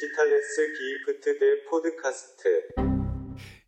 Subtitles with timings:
[0.00, 2.42] Digitales Gift der Podcast.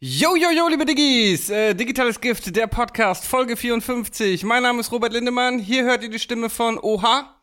[0.00, 1.50] Yo, yo, yo, liebe Diggis!
[1.50, 4.42] Äh, Digitales Gift, der Podcast, Folge 54.
[4.44, 5.58] Mein Name ist Robert Lindemann.
[5.58, 7.42] Hier hört ihr die Stimme von Oha.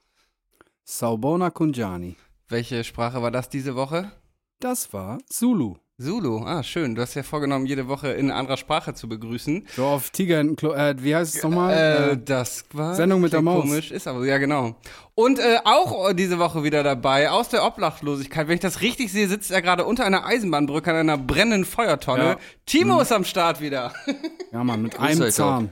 [0.84, 2.16] Saubona Kunjani.
[2.48, 4.12] Welche Sprache war das diese Woche?
[4.60, 5.76] Das war Zulu.
[6.00, 6.46] Zulu.
[6.46, 6.96] Ah, schön.
[6.96, 9.68] Du hast ja vorgenommen, jede Woche in einer anderen Sprache zu begrüßen.
[9.76, 11.74] So auf Tiger in Klo äh, wie heißt es nochmal?
[11.74, 13.64] Äh, Äh, das war Sendung mit der Maus.
[13.64, 14.76] Komisch, ist aber ja genau.
[15.14, 18.48] Und äh, auch diese Woche wieder dabei aus der Obdachlosigkeit.
[18.48, 22.24] Wenn ich das richtig sehe, sitzt er gerade unter einer Eisenbahnbrücke an einer brennenden Feuertonne.
[22.24, 22.34] Ja.
[22.36, 22.40] Mhm.
[22.66, 23.94] Timo ist am Start wieder.
[24.54, 25.72] ja, Mann, mit Grüß einem euch Zahn.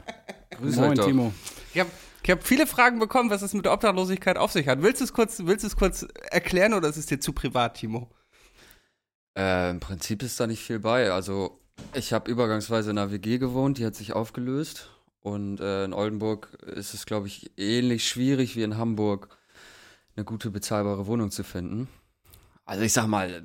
[0.59, 1.05] Grüß Moin, euch.
[1.05, 1.33] Timo.
[1.73, 1.89] Ich habe
[2.21, 4.81] ich hab viele Fragen bekommen, was es mit der Obdachlosigkeit auf sich hat.
[4.81, 7.75] Willst du es kurz, willst du es kurz erklären oder ist es dir zu privat,
[7.75, 8.09] Timo?
[9.37, 11.11] Äh, Im Prinzip ist da nicht viel bei.
[11.11, 11.59] Also,
[11.93, 14.89] ich habe übergangsweise in einer WG gewohnt, die hat sich aufgelöst.
[15.21, 19.37] Und äh, in Oldenburg ist es, glaube ich, ähnlich schwierig wie in Hamburg,
[20.15, 21.87] eine gute bezahlbare Wohnung zu finden.
[22.65, 23.44] Also, ich sag mal,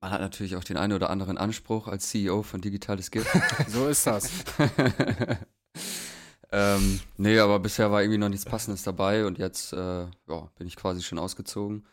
[0.00, 3.30] man hat natürlich auch den einen oder anderen Anspruch als CEO von Digitales Gift.
[3.68, 4.28] So ist das.
[6.50, 10.66] ähm, nee, aber bisher war irgendwie noch nichts Passendes dabei und jetzt äh, ja, bin
[10.66, 11.86] ich quasi schon ausgezogen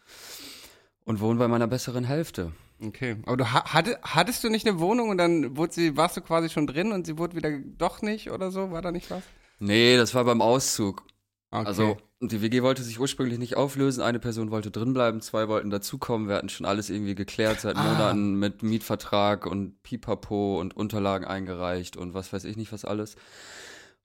[1.04, 2.52] und wohne bei meiner besseren Hälfte.
[2.84, 3.18] Okay.
[3.26, 6.22] Aber du ha hatte, hattest du nicht eine Wohnung und dann wurde sie, warst du
[6.22, 8.72] quasi schon drin und sie wurde wieder doch nicht oder so?
[8.72, 9.24] War da nicht was?
[9.60, 11.04] Nee, das war beim Auszug.
[11.50, 11.66] Okay.
[11.66, 14.02] Also die WG wollte sich ursprünglich nicht auflösen.
[14.04, 16.28] Eine Person wollte drinbleiben, zwei wollten dazukommen.
[16.28, 17.84] Wir hatten schon alles irgendwie geklärt seit Ah.
[17.84, 23.16] Monaten mit Mietvertrag und Pipapo und Unterlagen eingereicht und was weiß ich nicht was alles.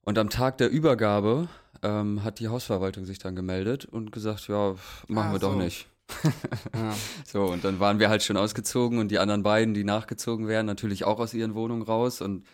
[0.05, 1.47] Und am Tag der Übergabe
[1.81, 4.75] ähm, hat die Hausverwaltung sich dann gemeldet und gesagt, ja,
[5.07, 5.59] machen Ah, wir doch so.
[5.59, 5.87] nicht.
[6.73, 6.93] ja.
[7.25, 10.65] So, und dann waren wir halt schon ausgezogen und die anderen beiden, die nachgezogen wären,
[10.65, 12.21] natürlich auch aus ihren Wohnungen raus.
[12.21, 12.45] Und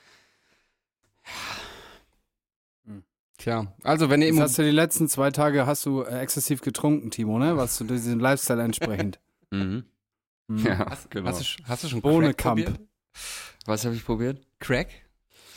[3.38, 6.60] Tja, also wenn ihr Immo hast du die letzten zwei Tage hast du äh, exzessiv
[6.62, 7.56] getrunken, Timo, ne?
[7.56, 9.20] Was zu diesem Lifestyle entsprechend.
[9.52, 9.86] mhm.
[10.48, 10.66] Mhm.
[10.66, 11.30] ja, hast, genau.
[11.30, 12.66] hast, du, hast du schon Ohne Crack Kamp.
[12.66, 12.80] probiert?
[13.66, 14.42] Was habe ich probiert?
[14.60, 14.88] Crack?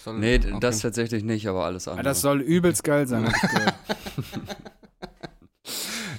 [0.05, 0.57] Soll- Nee, okay.
[0.61, 2.05] das tatsächlich nicht, aber alles Ja, andere.
[2.05, 3.33] das soll übelst geil sein.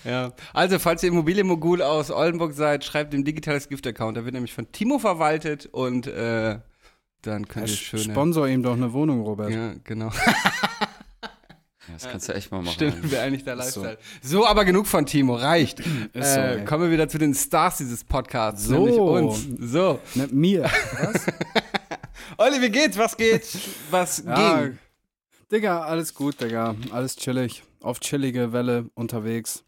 [0.03, 4.17] Ja, also falls ihr Immobilienmogul aus Oldenburg seid, schreibt dem Digitales Gift-Account.
[4.17, 6.59] Der wird nämlich von Timo verwaltet und äh,
[7.21, 8.03] dann könnt ihr Ja, schöne...
[8.03, 9.51] Sponsor ihm doch eine Wohnung, Robert.
[9.51, 10.11] Ja, genau.
[11.85, 12.75] Ja, das kannst du echt mal machen.
[12.75, 13.83] Stimmt, wäre eigentlich der Ist so.
[13.83, 13.97] Lifestyle.
[14.21, 14.47] So.
[14.47, 15.81] aber genug von Timo, reicht.
[16.13, 18.85] Ist so, äh, kommen wir wieder zu den Stars dieses Podcasts, So.
[18.85, 19.45] nämlich uns.
[19.59, 20.63] So, Ne, mir.
[21.01, 21.25] Was?
[22.37, 22.97] Olli, wie geht's?
[22.97, 23.45] Was geht?
[23.91, 24.79] Was Ja, ging?
[25.51, 26.73] Digga, alles gut, Digga.
[26.91, 27.63] Alles chillig.
[27.81, 29.65] Auf chillige Welle unterwegs.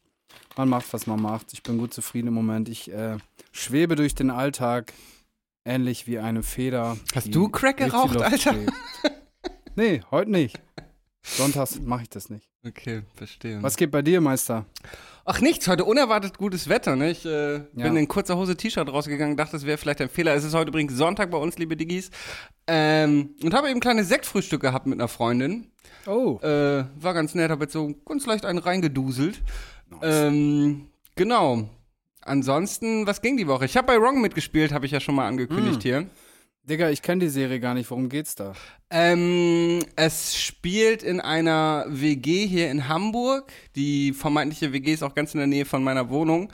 [0.57, 1.51] Man macht, was man macht.
[1.53, 2.69] Ich bin gut zufrieden im Moment.
[2.69, 3.17] Ich äh,
[3.51, 4.93] schwebe durch den Alltag,
[5.65, 6.97] ähnlich wie eine Feder.
[7.13, 8.53] Hast du Crack geraucht, Alter?
[8.53, 8.71] schwebt.
[9.75, 10.61] Nee, heute nicht.
[11.23, 12.47] Sonntags mache ich das nicht.
[12.65, 13.61] Okay, verstehe.
[13.61, 14.65] Was geht bei dir, Meister?
[15.25, 17.11] Ach nichts, heute unerwartet gutes Wetter, ne?
[17.11, 17.99] Ich äh, bin Ja.
[17.99, 20.33] in kurzer Hose T-Shirt rausgegangen, dachte, es wäre vielleicht ein Fehler.
[20.35, 22.09] Es ist heute übrigens Sonntag bei uns, liebe Diggis.
[22.67, 25.71] Ähm, und habe eben kleine Sektfrühstück gehabt mit einer Freundin.
[26.07, 26.39] Oh.
[26.41, 29.41] Äh, war ganz nett, habe jetzt so ganz leicht einen reingeduselt.
[30.01, 31.69] Ähm, genau.
[32.21, 33.65] Ansonsten, was ging die Woche?
[33.65, 36.07] Ich habe bei Wrong mitgespielt, habe ich ja schon mal angekündigt hier.
[36.67, 37.91] Digga, ich kenne die Serie gar nicht.
[37.91, 38.53] Worum geht's da?
[38.89, 43.53] Ähm, es spielt in einer WG hier in Hamburg.
[43.75, 46.51] Die vermeintliche WG ist auch ganz in der Nähe von meiner Wohnung.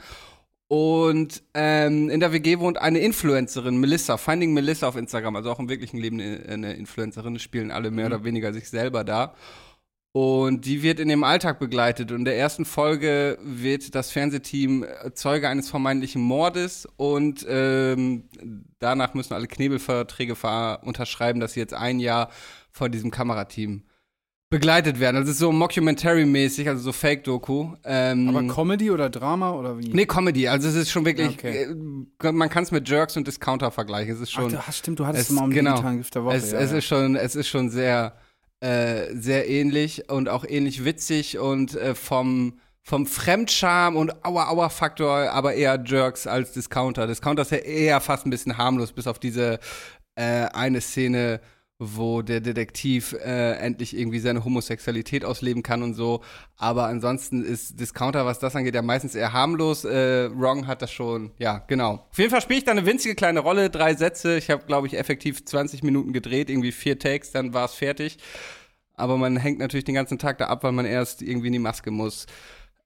[0.72, 5.58] Und ähm, in der WG wohnt eine Influencerin, Melissa, Finding Melissa auf Instagram, also auch
[5.58, 9.34] im wirklichen Leben eine, Influencerin, spielen alle mehr oder weniger sich selber da.
[10.12, 12.10] Und die wird in dem Alltag begleitet.
[12.10, 18.30] Und in der ersten Folge wird das Fernsehteam äh, Zeuge eines vermeintlichen Mordes und ähm,
[18.78, 22.30] danach müssen alle Knebelverträge ver unterschreiben, dass sie jetzt ein Jahr
[22.70, 23.82] von diesem Kamerateam
[24.52, 25.16] begleitet werden.
[25.16, 27.72] Also es ist so Mockumentary-mäßig, also so Fake-Doku.
[27.84, 29.88] Ähm, Aber Comedy oder Drama oder wie?
[29.88, 30.46] Nee, Comedy.
[30.46, 31.66] Also es ist schon wirklich, Okay.
[32.22, 34.14] äh, man kann es mit Jerks und Discounter vergleichen.
[34.14, 35.72] Es ist Ach, schon, du, ach, stimmt, du hattest es- es mal am genau.
[35.72, 36.36] digitalen Gift der Woche.
[36.36, 36.78] es, ja, es ja.
[36.78, 38.14] ist schon, es ist schon sehr,
[38.60, 45.54] äh, sehr ähnlich und auch ähnlich witzig und äh, vom vom Fremdscham und Aua-Aua-Faktor, aber
[45.54, 47.06] eher Jerks als Discounter.
[47.06, 49.60] Discounter ist ja eher fast ein bisschen harmlos, bis auf diese
[50.16, 51.40] äh, eine Szene,
[51.82, 56.22] wo der Detektiv äh, endlich irgendwie seine Homosexualität ausleben kann und so.
[56.56, 59.84] Aber ansonsten ist Discounter, was das angeht, ja meistens eher harmlos.
[59.84, 62.06] Äh, Wrong hat das schon, ja, genau.
[62.10, 64.36] Auf jeden Fall spiele ich da eine winzige kleine Rolle, drei Sätze.
[64.38, 68.18] Ich habe, glaube ich, effektiv 20 Minuten gedreht, irgendwie vier Takes, dann war es fertig.
[68.94, 71.58] Aber man hängt natürlich den ganzen Tag da ab, weil man erst irgendwie in die
[71.58, 72.26] Maske muss.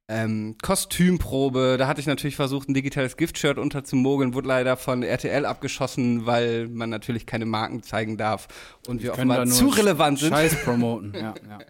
[0.08, 5.44] Ähm, Kostümprobe, da hatte ich natürlich versucht, ein digitales Gift-Shirt unterzumogeln, wurde leider von RTL
[5.44, 8.46] abgeschossen, weil man natürlich keine Marken zeigen darf
[8.86, 10.30] und wir offenbar zu relevant sind.
[10.30, 11.58] Scheiß promoten, ja, ja.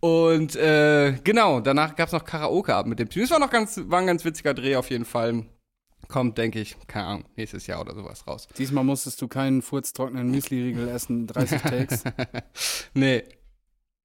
[0.00, 3.22] Und äh, genau, danach gab's noch Karaoke ab mit dem Team.
[3.22, 5.46] Es war noch ganz, war ein ganz witziger Dreh auf jeden Fall.
[6.08, 8.46] kommt, denke ich, keine Ahnung, nächstes Jahr oder sowas raus.
[8.58, 12.04] Diesmal musstest du keinen furztrockenen Müsli-Riegel essen, 30 Takes.
[12.92, 13.22] nee,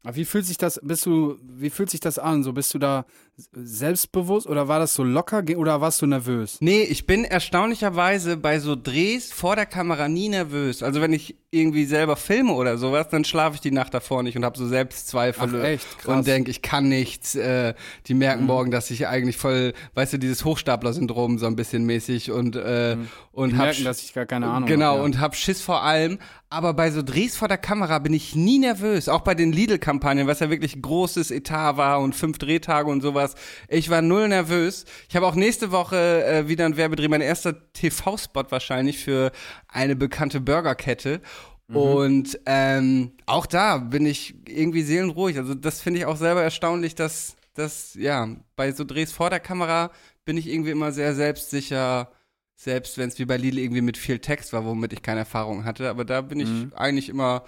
[0.03, 2.43] Aber wie fühlt sich das, bist du, wie fühlt sich das an?
[2.43, 3.05] So, bist du da
[3.51, 6.57] selbstbewusst oder war das so locker oder warst du nervös?
[6.59, 10.81] Nee, ich bin erstaunlicherweise bei so Drehs vor der Kamera nie nervös.
[10.81, 14.35] Also wenn ich irgendwie selber filme oder sowas, dann schlafe ich die Nacht davor nicht
[14.37, 15.99] und habe so Selbstzweifel Ach, echt?
[15.99, 16.15] Krass.
[16.17, 17.35] und denke, ich kann nichts.
[17.35, 17.73] Äh,
[18.07, 22.31] die merken morgen, dass ich eigentlich voll, weißt du, dieses Hochstapler-Syndrom so ein bisschen mäßig
[22.31, 22.97] und äh,
[23.31, 24.97] und Die hab merken, dass ich gar keine Ahnung Genau, habe.
[24.99, 25.03] ja.
[25.05, 26.17] und hab Schiss vor allem.
[26.49, 29.09] Aber bei so Drehs vor der Kamera bin ich nie nervös.
[29.09, 33.35] Auch bei den Lidl-Kampagnen, was ja wirklich großes Etat war und fünf Drehtage und sowas.
[33.67, 34.85] Ich war null nervös.
[35.09, 39.31] Ich habe auch nächste Woche äh, wieder ein Werbedreh, mein erster TV-Spot wahrscheinlich für
[39.67, 41.21] eine bekannte Burgerkette.
[41.69, 45.37] Und ähm, auch da bin ich irgendwie seelenruhig.
[45.37, 49.41] Also das finde ich auch selber erstaunlich, dass, dass, ja, bei so Drehs vor der
[49.41, 49.91] Kamera
[50.23, 52.09] bin ich irgendwie immer sehr selbstsicher,
[52.59, 55.63] selbst wenn es wie bei Lidl irgendwie mit viel Text war, womit ich keine Erfahrung
[55.63, 55.89] hatte.
[55.89, 56.73] Aber da bin ich Mhm.
[56.75, 57.43] eigentlich immer,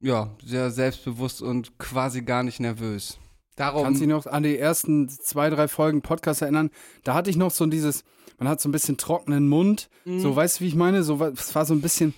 [0.00, 3.18] ja, sehr selbstbewusst und quasi gar nicht nervös.
[3.56, 3.84] Darum.
[3.84, 6.68] Kannst du dich noch an die ersten zwei, drei Folgen Podcast erinnern?
[7.02, 8.04] Da hatte ich noch so dieses,
[8.38, 9.88] man hat so ein bisschen trockenen Mund.
[10.04, 10.20] Mhm.
[10.20, 11.02] So, weißt du, wie ich meine?
[11.02, 12.12] So, es war so ein bisschen,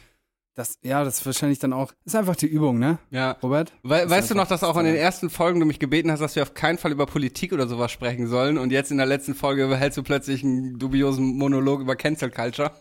[0.59, 3.33] das, ja, das ist wahrscheinlich dann auch, ist einfach die Übung, ne, ja.
[3.43, 3.73] Robert?
[3.85, 6.35] We weißt du noch, dass auch in den ersten Folgen du mich gebeten hast, dass
[6.35, 9.37] wir auf keinen Fall über Politik oder sowas sprechen sollen und jetzt in der letzten
[9.37, 12.73] Folge hältst du plötzlich einen dubiosen Monolog über Cancel Culture?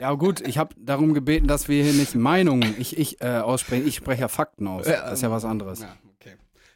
[0.00, 3.86] Ja, gut, ich habe darum gebeten, dass wir hier nicht Meinungen ich, ich, äh, aussprechen.
[3.86, 4.88] Ich spreche ja Fakten aus.
[4.88, 5.82] Ja, Das ist ja was anderes.
[5.82, 6.34] Ja, okay.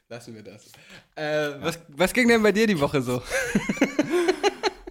[0.09, 0.71] Lassen wir das.
[1.17, 3.21] Äh, was, was ging denn bei dir die Woche so?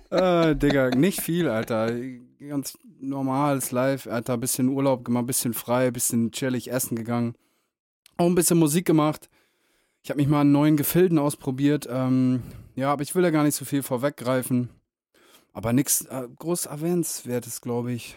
[0.10, 1.92] Äh, Digga, nicht viel, Alter.
[2.39, 4.38] Ganz normales Live, Alter.
[4.38, 7.36] Bisschen Urlaub gemacht, bisschen frei, bisschen chillig essen gegangen.
[8.18, 9.30] Auch ein bisschen Musik gemacht.
[10.04, 11.88] Ich habe mich mal an neuen Gefilden ausprobiert.
[11.89, 12.44] Ähm,
[12.75, 14.69] ja, aber ich will ja gar nicht so viel vorweggreifen.
[15.54, 18.16] Aber nichts äh, groß erwähnenswertes, glaube ich.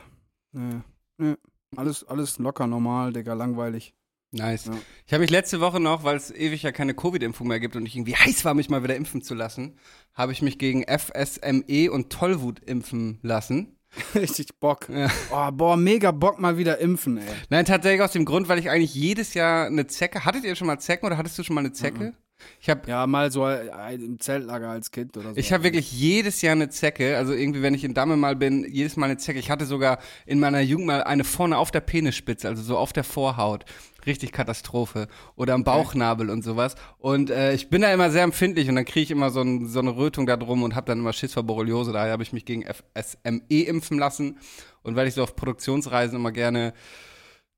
[0.52, 0.81] Nee,
[1.16, 1.37] nee.
[1.76, 3.94] Alles, alles locker normal, Digga, langweilig.
[4.32, 4.66] Nice.
[4.66, 4.75] Ja.
[5.06, 7.87] Ich habe mich letzte Woche noch, weil es ewig ja keine Covid-Impfung mehr gibt und
[7.87, 9.78] ich irgendwie heiß war, mich mal wieder impfen zu lassen,
[10.14, 13.76] habe ich mich gegen FSME und Tollwut impfen lassen.
[14.14, 14.88] Richtig Bock.
[14.88, 15.10] Ja.
[15.32, 17.25] Oh, boah, mega Bock mal wieder impfen, ey.
[17.48, 20.25] Nein, tatsächlich aus dem Grund, weil ich eigentlich jedes Jahr eine Zecke.
[20.25, 22.14] Hattet ihr schon mal Zecken oder hattest du schon mal eine Zecke?
[22.60, 25.37] Ich habe Ja, mal so im Zeltlager als Kind oder so.
[25.37, 27.16] Ich habe wirklich jedes Jahr eine Zecke.
[27.16, 29.38] Also irgendwie, wenn ich in Damme mal bin, jedes Mal eine Zecke.
[29.38, 32.92] Ich hatte sogar in meiner Jugend mal eine vorne auf der Penisspitze, also so auf
[32.92, 33.64] der Vorhaut.
[34.06, 35.08] Richtig Katastrophe.
[35.37, 36.75] Oder am Bauchnabel und sowas.
[36.99, 39.67] Und äh, ich bin da immer sehr empfindlich und dann kriege ich immer so, ein,
[39.67, 41.93] so eine Rötung da drum und habe dann immer Schiss vor Borreliose.
[41.93, 44.38] Daher habe ich mich gegen FSME impfen lassen.
[44.82, 46.73] Und weil ich so auf Produktionsreisen immer gerne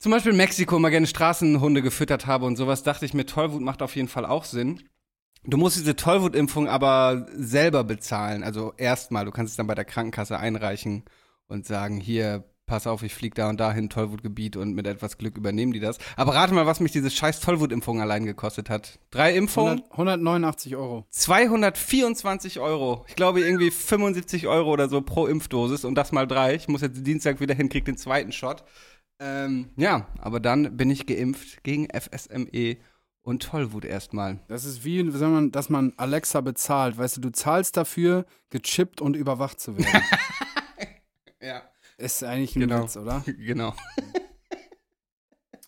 [0.02, 3.62] zum Beispiel in Mexiko immer gerne Straßenhunde gefüttert habe und sowas, dachte ich mir, Tollwut
[3.62, 4.82] macht auf jeden Fall auch Sinn.
[5.44, 8.42] Du musst diese Tollwutimpfung aber selber bezahlen.
[8.42, 11.04] Also erstmal, du kannst es dann bei der Krankenkasse einreichen
[11.46, 15.36] und sagen, hier, pass auf, ich flieg da und dahin, Tollwutgebiet und mit etwas Glück
[15.36, 15.98] übernehmen die das.
[16.16, 18.98] Aber rate mal, was mich diese scheiß Tollwutimpfung allein gekostet hat.
[19.10, 21.06] Drei Impfungen, 100, 189 Euro.
[21.10, 23.04] 224 Euro.
[23.08, 26.54] Ich glaube irgendwie 75 Euro oder so pro Impfdosis und das mal drei.
[26.54, 28.64] Ich muss jetzt Dienstag wieder hin, krieg den zweiten Shot.
[29.20, 32.78] Ähm, ja, aber dann bin ich geimpft gegen FSME
[33.22, 34.40] und Tollwut erstmal.
[34.48, 36.98] Das ist wie, soll man, dass man Alexa bezahlt.
[36.98, 40.02] Weißt du, du zahlst dafür, gechippt und überwacht zu werden.
[41.42, 41.62] Ja.
[42.02, 42.82] Ist eigentlich ein Genau.
[42.84, 43.24] Witz, oder?
[43.38, 43.74] Genau.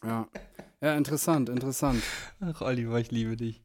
[0.04, 0.26] Ja.
[0.82, 2.02] Ja, interessant, interessant.
[2.40, 3.62] Ach, Oliver, ich liebe dich.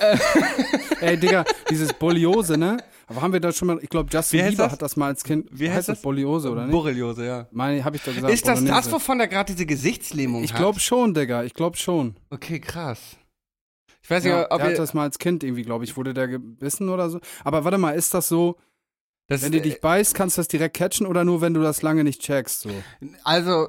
[1.00, 2.78] Ey, Digga, dieses Boliose, ne?
[3.06, 4.72] Aber haben wir da schon mal, ich glaube, Justin heißt Bieber das?
[4.72, 5.46] hat das mal als Kind.
[5.52, 5.98] Wie heißt das?
[5.98, 6.02] das?
[6.02, 6.72] Boliose, oder nicht?
[6.72, 7.46] Borreliose, ja.
[7.52, 8.32] Meine, hab ich doch gesagt.
[8.32, 10.58] Ist das das, wovon der gerade diese Gesichtslähmung Ich hat?
[10.58, 12.16] glaube schon, Digga, ich glaube schon.
[12.30, 13.16] Okay, krass.
[14.02, 15.96] Ich weiß nicht, Ja, ob der ihr, hat das mal als Kind irgendwie, glaube ich,
[15.96, 17.20] wurde der gebissen oder so.
[17.44, 18.56] Aber warte mal, ist das so,
[19.30, 21.82] das, wenn die dich beißt, kannst du das direkt catchen oder nur, wenn du das
[21.82, 22.62] lange nicht checkst?
[22.62, 22.70] So?
[23.22, 23.68] Also,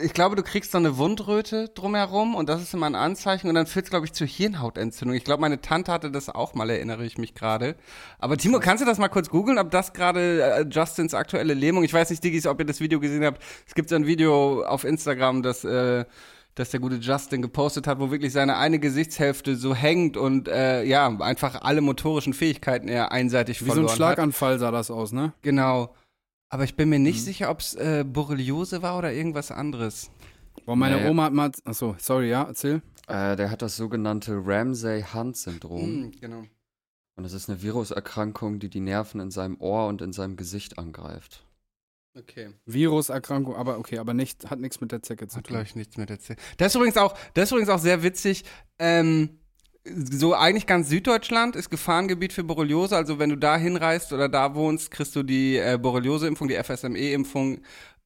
[0.00, 3.56] ich glaube, du kriegst so eine Wundröte drumherum und das ist immer ein Anzeichen und
[3.56, 5.16] dann führt es, glaube ich, zur Hirnhautentzündung.
[5.16, 7.74] Ich glaube, meine Tante hatte das auch mal, erinnere ich mich gerade.
[8.20, 11.82] Aber Timo, kannst du das mal kurz googeln, ob das gerade äh, Justins aktuelle Lähmung,
[11.82, 13.42] ich weiß nicht, Diggis, ob ihr das Video gesehen habt.
[13.66, 16.04] Es gibt so ein Video auf Instagram, das, äh,
[16.54, 20.82] das der gute Justin gepostet hat, wo wirklich seine eine Gesichtshälfte so hängt und äh,
[20.84, 23.96] ja, einfach alle motorischen Fähigkeiten er einseitig Wie so verloren ein hat.
[23.96, 25.32] Schlaganfall sah das aus, ne?
[25.42, 25.94] Genau.
[26.50, 27.24] Aber ich bin mir nicht Mhm.
[27.24, 30.10] sicher, ob es äh, Borreliose war oder irgendwas anderes.
[30.66, 31.08] Boah, meine Nee.
[31.08, 31.50] Oma hat mal.
[31.64, 32.82] Achso, sorry, ja, erzähl.
[33.08, 36.00] Äh, der hat das sogenannte Ramsay-Hunt-Syndrom.
[36.02, 36.42] Mhm, genau.
[37.16, 40.78] Und das ist eine Viruserkrankung, die die Nerven in seinem Ohr und in seinem Gesicht
[40.78, 41.44] angreift.
[42.14, 42.50] Okay.
[42.66, 45.54] Viruserkrankung, aber okay, aber nicht, hat nichts mit der Zecke zu Hat tun.
[45.54, 46.38] glaube ich nichts mit erzählt.
[46.58, 48.44] Das ist übrigens auch, das ist übrigens auch sehr witzig.
[48.78, 49.38] Ähm,
[49.84, 52.96] so eigentlich ganz Süddeutschland ist Gefahrengebiet für Borreliose.
[52.96, 57.62] Also wenn du da hinreist oder da wohnst, kriegst du die äh, Borreliose-Impfung, die FSME-Impfung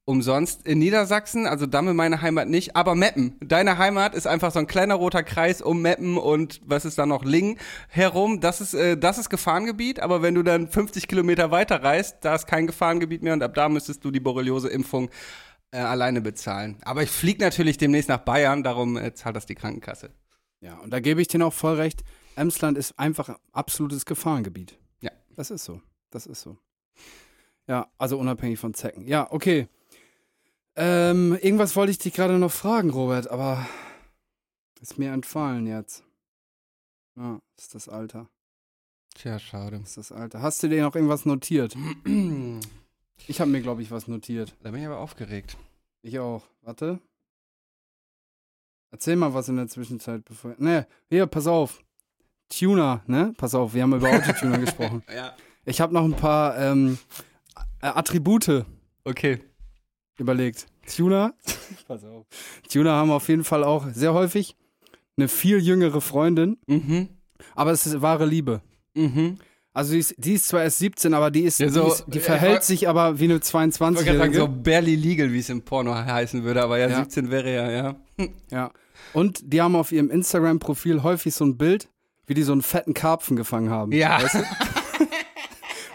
[0.07, 0.65] umsonst.
[0.65, 3.35] In Niedersachsen, also Damme meine Heimat nicht, aber Meppen.
[3.41, 7.05] Deine Heimat ist einfach so ein kleiner roter Kreis um Meppen und was ist da
[7.05, 7.59] noch, Lingen
[7.89, 8.39] herum.
[8.39, 12.35] Das ist, äh, das ist Gefahrengebiet, aber wenn du dann 50 Kilometer weiter reist, da
[12.35, 15.09] ist kein Gefahrengebiet mehr und ab da müsstest du die Borreliose-Impfung
[15.71, 16.77] äh, alleine bezahlen.
[16.83, 20.11] Aber ich fliege natürlich demnächst nach Bayern, darum äh, zahlt das die Krankenkasse.
[20.61, 22.05] Ja, und da gebe ich dir auch voll recht.
[22.37, 24.79] Emsland ist einfach ein absolutes Gefahrengebiet.
[25.01, 25.11] Ja.
[25.35, 25.81] Das ist so.
[26.11, 26.57] Das ist so.
[27.67, 29.05] Ja, also unabhängig von Zecken.
[29.05, 29.67] Ja, okay.
[30.79, 33.67] Ähm, irgendwas wollte ich dich gerade noch fragen, Robert, aber
[34.79, 36.03] ist mir entfallen jetzt.
[37.15, 38.29] Ja, ist das Alter.
[39.15, 39.77] Tja, schade.
[39.77, 40.43] Ist das Alter.
[40.43, 41.75] Hast du dir noch irgendwas notiert?
[43.25, 44.55] Ich habe mir, glaube ich, was notiert.
[44.61, 45.57] Da bin ich aber aufgeregt.
[46.03, 46.43] Ich auch.
[46.61, 46.99] Warte.
[48.91, 50.53] Erzähl mal was in der Zwischenzeit, bevor.
[50.59, 51.83] Ne, hier, pass auf.
[52.47, 53.33] Tuner, ne?
[53.35, 55.03] Pass auf, wir haben über Autotuner gesprochen.
[55.13, 55.35] Ja.
[55.65, 56.99] Ich habe noch ein paar ähm,
[57.81, 58.65] äh, Attribute
[59.03, 59.39] Okay.
[60.19, 60.65] Überlegt.
[60.95, 61.33] Tuner,
[61.87, 62.25] pass auf.
[62.71, 64.55] Tuner haben auf jeden Fall auch sehr häufig
[65.17, 67.09] eine viel jüngere Freundin, Mhm.
[67.55, 68.61] aber es ist wahre Liebe.
[68.93, 69.37] Mhm.
[69.73, 72.05] Also die ist, die ist zwar erst 17, aber die ist, Ja, so, die, ist,
[72.07, 73.97] die äh, verhält voll- sich aber wie eine Ich wollte gerade sagen,
[74.33, 74.37] 22-Jährige.
[74.39, 76.97] so barely legal, wie es im Porno heißen würde, aber ja, Ja.
[77.03, 77.95] 17 wäre ja, ja.
[78.49, 78.71] Ja.
[79.13, 81.89] Und die haben auf ihrem Instagram-Profil häufig so ein Bild,
[82.25, 83.91] wie die so einen fetten Karpfen gefangen haben.
[83.91, 84.19] Ja.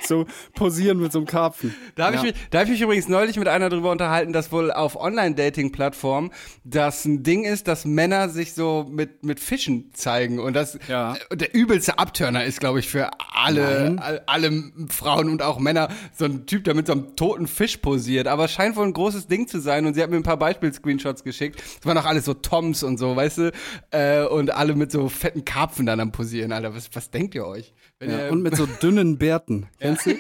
[0.09, 1.75] So posieren mit so einem Karpfen.
[1.95, 2.23] Da habe Ja.
[2.25, 4.97] ich, mich- da hab ich mich übrigens neulich mit einer drüber unterhalten, dass wohl auf
[4.97, 6.31] Online-Dating-Plattformen
[6.65, 10.39] das ein Ding ist, dass Männer sich so mit, mit Fischen zeigen.
[10.39, 11.17] Und das Ja.
[11.33, 16.25] der übelste Abturner ist, glaube ich, für alle, all, alle Frauen und auch Männer so
[16.25, 18.27] ein Typ, der mit so einem toten Fisch posiert.
[18.29, 19.87] Aber es scheint wohl ein großes Ding zu sein.
[19.87, 21.63] Und sie hat mir ein paar Beispiel-Screenshots geschickt.
[21.81, 23.53] Es waren auch alles so Toms und so, weißt du?
[23.91, 26.75] Äh, und alle mit so fetten Karpfen dann am Posieren, Alter.
[26.75, 27.73] Was, was denkt ihr euch?
[28.11, 29.69] Ja, und mit so dünnen Bärten.
[29.81, 30.15] Kennst du?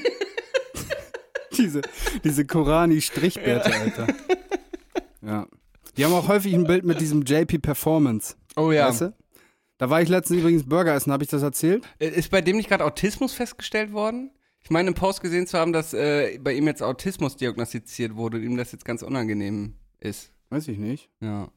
[1.56, 1.82] diese
[2.24, 4.06] diese Korani-Strichbärte, Alter.
[5.20, 5.46] Ja.
[5.96, 8.36] Die haben auch häufig ein Bild mit diesem JP Performance.
[8.56, 8.88] oh ja.
[8.88, 9.14] Weißt du?
[9.78, 11.84] Da war ich letztens übrigens Burger essen, habe ich das erzählt?
[11.98, 14.30] Äh, Ist bei dem nicht gerade Autismus festgestellt worden?
[14.62, 18.36] Ich meine, im Post gesehen zu haben, dass äh, bei ihm jetzt Autismus diagnostiziert wurde
[18.36, 20.30] und ihm das jetzt ganz unangenehm ist.
[20.50, 21.10] Weiß ich nicht.
[21.20, 21.48] Ja.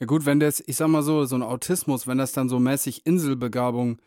[0.00, 2.58] Ja gut, wenn das, ich sag mal so, so ein Autismus, wenn das dann so
[2.58, 3.98] mäßig Inselbegabung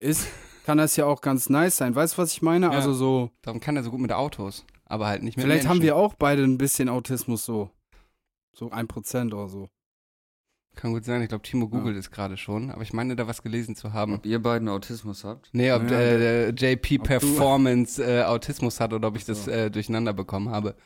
[0.00, 0.26] ist,
[0.68, 1.94] kann das ja auch ganz nice sein.
[1.94, 2.66] Weißt du, was ich meine?
[2.66, 2.72] Ja.
[2.72, 5.78] Also so, Darum kann er so gut mit Autos, aber halt nicht mit vielleicht haben
[5.78, 5.84] Menschen.
[5.84, 7.70] wir auch beide ein bisschen Autismus so.
[8.52, 9.70] So ein Prozent oder so.
[10.74, 13.42] Kann gut sein, ich glaube, Timo googelt es gerade schon, aber ich meine, da was
[13.42, 14.12] gelesen zu haben.
[14.16, 15.48] Ob ihr beiden Autismus habt?
[15.54, 19.46] Nee, ob Ja, der, der JP ob Performance äh, Autismus hat oder ob ich das
[19.46, 19.50] So.
[19.50, 20.76] äh, durcheinander bekommen habe.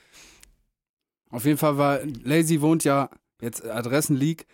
[1.30, 3.10] Auf jeden Fall war, Lazy wohnt ja,
[3.40, 4.46] jetzt Adressenleak,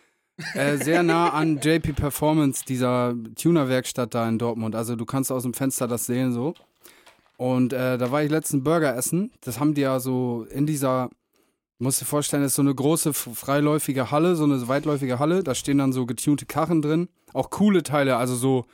[0.55, 4.75] äh, sehr nah an JP Performance, dieser Tuner-Werkstatt da in Dortmund.
[4.75, 6.55] Also du kannst aus dem Fenster das sehen so.
[7.37, 9.33] Und äh, da war ich letzten Burger essen.
[9.43, 11.11] Das haben die ja so in dieser,
[11.79, 15.43] musst dir vorstellen, das ist so eine große freiläufige Halle, so eine weitläufige Halle.
[15.43, 17.09] Da stehen dann so getunte Karren drin.
[17.33, 18.67] Auch coole Teile, also so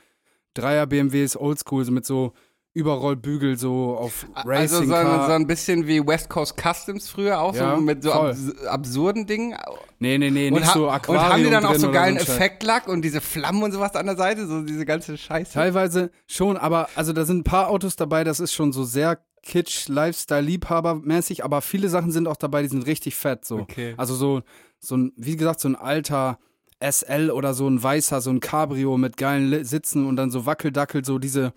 [0.55, 2.33] Dreier BMWs Oldschool, so mit so
[2.75, 5.27] Überrollbügel so auf Also Racing so, ein- Car.
[5.27, 9.25] so ein bisschen wie West Coast Customs früher auch, Ja, so mit so abs absurden
[9.25, 9.57] Dingen.
[9.99, 12.27] nee, nee, nee, Und, nicht so und Aquarium haben die dann auch so geilen Scheiß.
[12.29, 15.53] Effektlack und diese Flammen und sowas an der Seite, so diese ganze Scheiße.
[15.53, 19.19] Teilweise schon, aber also da sind ein paar Autos dabei, das ist schon so sehr
[19.41, 23.59] Kitsch, Lifestyle, Liebhaber-mäßig, aber viele Sachen sind auch dabei, die sind richtig fett so.
[23.59, 23.93] Okay.
[23.95, 24.41] Also so,
[24.79, 26.39] so ein, wie gesagt, so ein alter
[26.81, 31.05] SL oder so ein weißer, so ein Cabrio mit geilen Sitzen und dann so Wackeldackel,
[31.05, 31.53] so diese,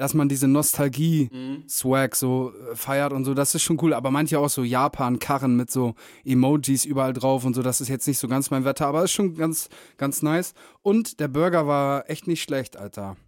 [0.00, 3.92] dass man diese Nostalgie-Swag so äh, feiert und so, das ist schon cool.
[3.92, 8.08] Aber manche auch so Japan-Karren mit so Emojis überall drauf und so, das ist jetzt
[8.08, 10.54] nicht so ganz mein Wetter, aber ist schon ganz, ganz nice.
[10.80, 13.18] Und der Burger war echt nicht schlecht, Alter.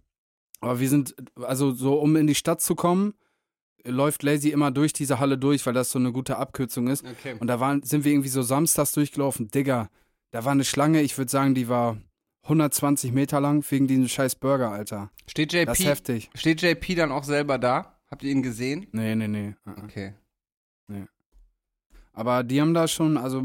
[0.61, 1.13] Aber wir sind,
[1.43, 3.13] also so, um in die Stadt zu kommen,
[3.85, 7.05] läuft Lazy immer durch diese Halle durch, weil das so eine gute Abkürzung ist.
[7.05, 7.35] Okay.
[7.39, 9.49] Und da waren, sind wir irgendwie so samstags durchgelaufen.
[9.49, 9.89] Digga,
[10.31, 11.97] da war eine Schlange, ich würde sagen, die war
[12.43, 15.11] 120 Meter lang wegen diesem scheiß Burger, Alter.
[15.27, 16.29] Steht Das ist JP, heftig.
[16.35, 17.99] steht JP dann auch selber da?
[18.09, 18.87] Habt ihr ihn gesehen?
[18.91, 19.55] Nee, nee, nee.
[19.65, 19.83] uh-uh.
[19.83, 20.13] Okay.
[22.15, 23.41] Aber die haben da schon, also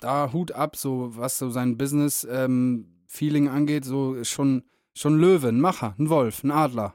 [0.00, 4.64] da Hut ab, so was so sein Business-Feeling angeht, so schon,
[4.94, 6.94] schon ein Löwe, ein Macher, ein Wolf, ein Adler.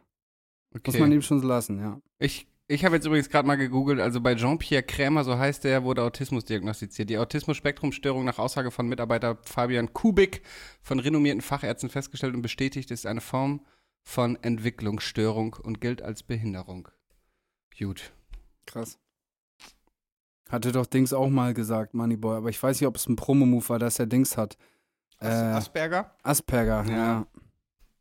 [0.76, 0.84] okay.
[0.86, 2.00] Muss man ihm schon so lassen, ja.
[2.20, 5.84] Ich, ich habe jetzt übrigens gerade mal gegoogelt, also bei Jean-Pierre Krämer, so heißt der,
[5.84, 7.10] wurde Autismus diagnostiziert.
[7.10, 10.44] Die Autismus-Spektrum-Störung nach Aussage von Mitarbeiter Fabian Kubik
[10.84, 13.66] von renommierten Fachärzten festgestellt und bestätigt, ist eine Form
[14.04, 16.90] von Entwicklungsstörung und gilt als Behinderung.
[17.78, 18.14] Gut.
[18.68, 19.00] Krass.
[20.48, 23.68] Hatte doch Dings auch mal gesagt, Moneyboy, aber ich weiß nicht, ob es ein Promo-Move
[23.70, 24.58] war, dass er Dings hat.
[25.18, 26.16] As Äh, Asperger?
[26.22, 26.96] Asperger, Ja.
[26.96, 27.28] ja.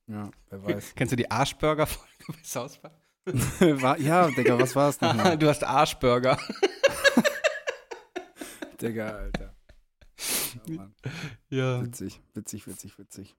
[0.08, 0.92] Ja, wer weiß.
[0.96, 2.97] Kennst du die Arschburger-Folge bei South Park?
[3.82, 5.36] War, ja, Digga, was war's nochmal?
[5.38, 6.38] du hast Arschburger.
[8.80, 9.54] Digga, Alter.
[10.68, 10.94] Oh, Mann.
[11.50, 11.82] Ja.
[11.82, 13.36] Witzig, witzig, witzig, witzig.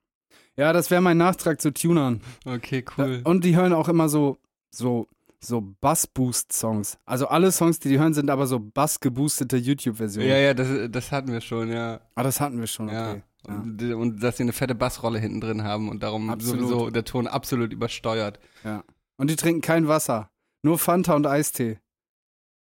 [0.56, 2.22] Ja, das wäre mein Nachtrag zu Tunern.
[2.46, 3.22] Okay, cool.
[3.24, 4.38] Und die hören auch immer so,
[4.70, 5.08] so,
[5.40, 6.98] so Bass-Boost-Songs.
[7.06, 10.30] Also alle Songs, die die hören, sind aber so Bass-geboostete YouTube-Versionen.
[10.30, 12.02] Ja, ja, das, das hatten wir schon, ja.
[12.16, 13.12] Ah, das hatten wir schon, Ja.
[13.12, 13.24] okay.
[13.48, 13.56] Ja.
[13.56, 16.60] Und, und dass sie eine fette Bassrolle hinten drin haben und darum Absolut.
[16.68, 18.40] sowieso der Ton absolut übersteuert.
[18.66, 18.84] ja.
[19.20, 20.32] Und die trinken kein Wasser.
[20.64, 21.80] Nur Fanta und Eistee.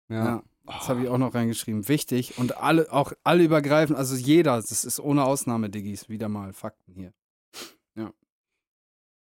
[0.08, 0.24] Ja.
[0.24, 0.42] Ja.
[0.66, 1.88] Das habe ich auch noch reingeschrieben.
[1.88, 2.38] Wichtig.
[2.38, 6.08] Und alle, auch alle übergreifen, also jeder, das ist ohne Ausnahme, Diggis.
[6.08, 7.12] Wieder mal Fakten hier.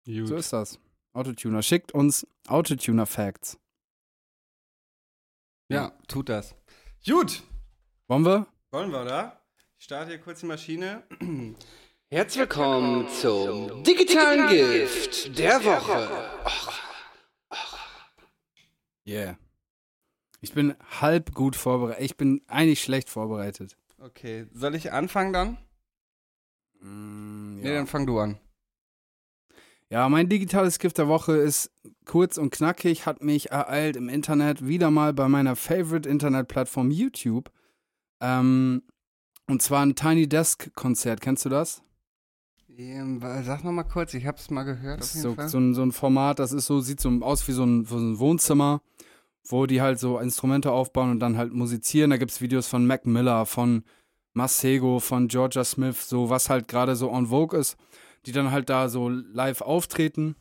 [0.07, 0.29] Gut.
[0.29, 0.79] So ist das.
[1.15, 1.63] Autotuner.
[1.63, 3.59] Schickt uns Autotuner-Facts.
[5.71, 6.55] ja, tut das.
[7.07, 7.43] Gut.
[8.07, 8.47] Wollen wir?
[8.71, 9.41] Wollen wir, oder?
[9.79, 11.05] Ich starte hier kurz die Maschine.
[12.11, 16.84] Herzlich willkommen zum digitalen Gift der Woche.
[19.07, 19.37] Yeah.
[20.41, 22.05] Ich bin halb gut vorbereitet.
[22.05, 23.77] Ich bin eigentlich schlecht vorbereitet.
[23.99, 25.59] Okay, soll ich anfangen dann?
[26.81, 28.39] Mm, Nee, dann fang du an.
[29.91, 31.71] Ja, mein digitales Gift der Woche ist
[32.05, 37.51] kurz und knackig, hat mich ereilt im Internet, wieder mal bei meiner Favorite Internetplattform YouTube.
[38.21, 38.83] Ähm,
[39.47, 41.21] und zwar ein Tiny Desk Konzert.
[41.21, 41.83] Kennst du das?
[42.77, 45.83] Ähm, sag noch mal kurz, ich hab's mal gehört Das ist so, so, ein, so
[45.83, 48.83] ein Format, das ist so, sieht so aus wie so ein, so ein Wohnzimmer,
[49.47, 52.11] wo die halt so Instrumente aufbauen und dann halt musizieren.
[52.11, 53.85] Da gibt es Videos von Mac Miller, von
[54.33, 57.77] Masego, von Georgia Smith, so was halt gerade so on Vogue ist,
[58.27, 60.37] die dann halt da so live auftreten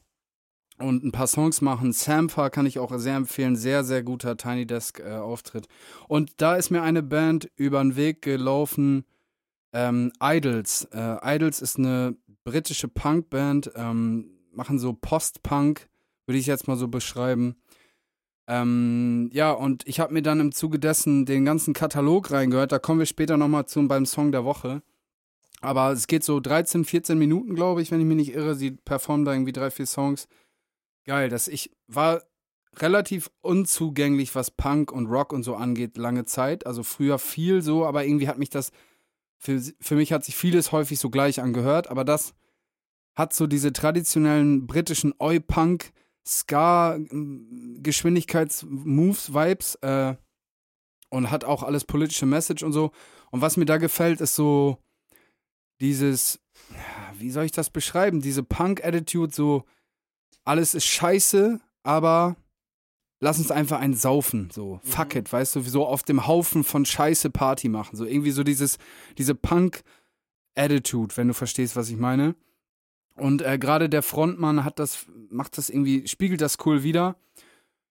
[0.80, 1.94] und ein paar Songs machen.
[1.94, 5.68] Sampha kann ich auch sehr empfehlen, sehr, sehr guter Tiny Desk äh, Auftritt.
[6.08, 9.06] Und da ist mir eine Band über den Weg gelaufen,
[9.74, 10.88] ähm, Idols.
[10.92, 15.88] Äh, Idols ist eine britische Punkband, ähm, machen so Post-Punk,
[16.26, 17.56] würde ich jetzt mal so beschreiben.
[18.48, 22.72] Ähm, ja, und ich habe mir dann im Zuge dessen den ganzen Katalog reingehört.
[22.72, 24.82] Da kommen wir später nochmal zu beim Song der Woche.
[25.62, 28.56] Aber es geht so 13, 14 Minuten, glaube ich, wenn ich mich nicht irre.
[28.56, 30.28] Sie performen da irgendwie drei, vier Songs.
[31.06, 32.22] Geil, dass ich war
[32.78, 36.66] relativ unzugänglich, was Punk und Rock und so angeht, lange Zeit.
[36.66, 38.72] Also früher viel so, aber irgendwie hat mich das,
[39.38, 42.34] für, für mich hat sich vieles häufig so gleich angehört, aber das
[43.16, 45.92] hat so diese traditionellen britischen Oi-Punk,
[46.26, 50.16] Ska, m, Geschwindigkeits-Moves, Vibes äh,
[51.10, 52.92] und hat auch alles politische Message und so.
[53.32, 54.78] Und was mir da gefällt, ist so
[55.82, 56.40] dieses,
[57.18, 58.22] wie soll ich das beschreiben?
[58.22, 59.64] Diese Punk-Attitude, so
[60.46, 62.36] alles ist scheiße, aber
[63.20, 66.86] lass uns einfach einen saufen, so fuck it, weißt du, so auf dem Haufen von
[66.86, 68.78] Scheiße Party machen, so irgendwie so dieses,
[69.18, 72.36] diese Punk-Attitude, wenn du verstehst, was ich meine.
[73.16, 77.16] Und äh, gerade der Frontmann hat das, macht das irgendwie, spiegelt das cool wieder.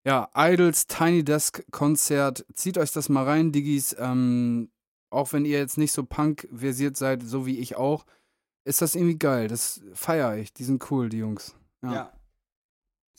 [0.04, 3.94] Ja, Idols Tiny Desk Konzert, zieht euch das mal rein, Diggis.
[3.98, 4.70] Ähm,
[5.10, 8.04] auch wenn ihr jetzt nicht so Punk-versiert seid, so wie ich auch,
[8.64, 9.48] ist das irgendwie geil.
[9.48, 10.52] Das feiere ich.
[10.52, 11.54] Die sind cool, die Jungs.
[11.82, 12.12] Ja.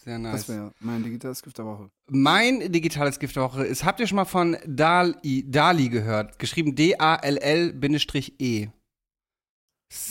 [0.04, 0.34] Sehr nice.
[0.34, 1.90] Das wäre mein digitales Gift der Woche.
[2.10, 6.40] Mein digitales Gift der Woche ist, habt ihr schon mal von Dali, Dali gehört?
[6.40, 7.80] Geschrieben D-A-L-L-E.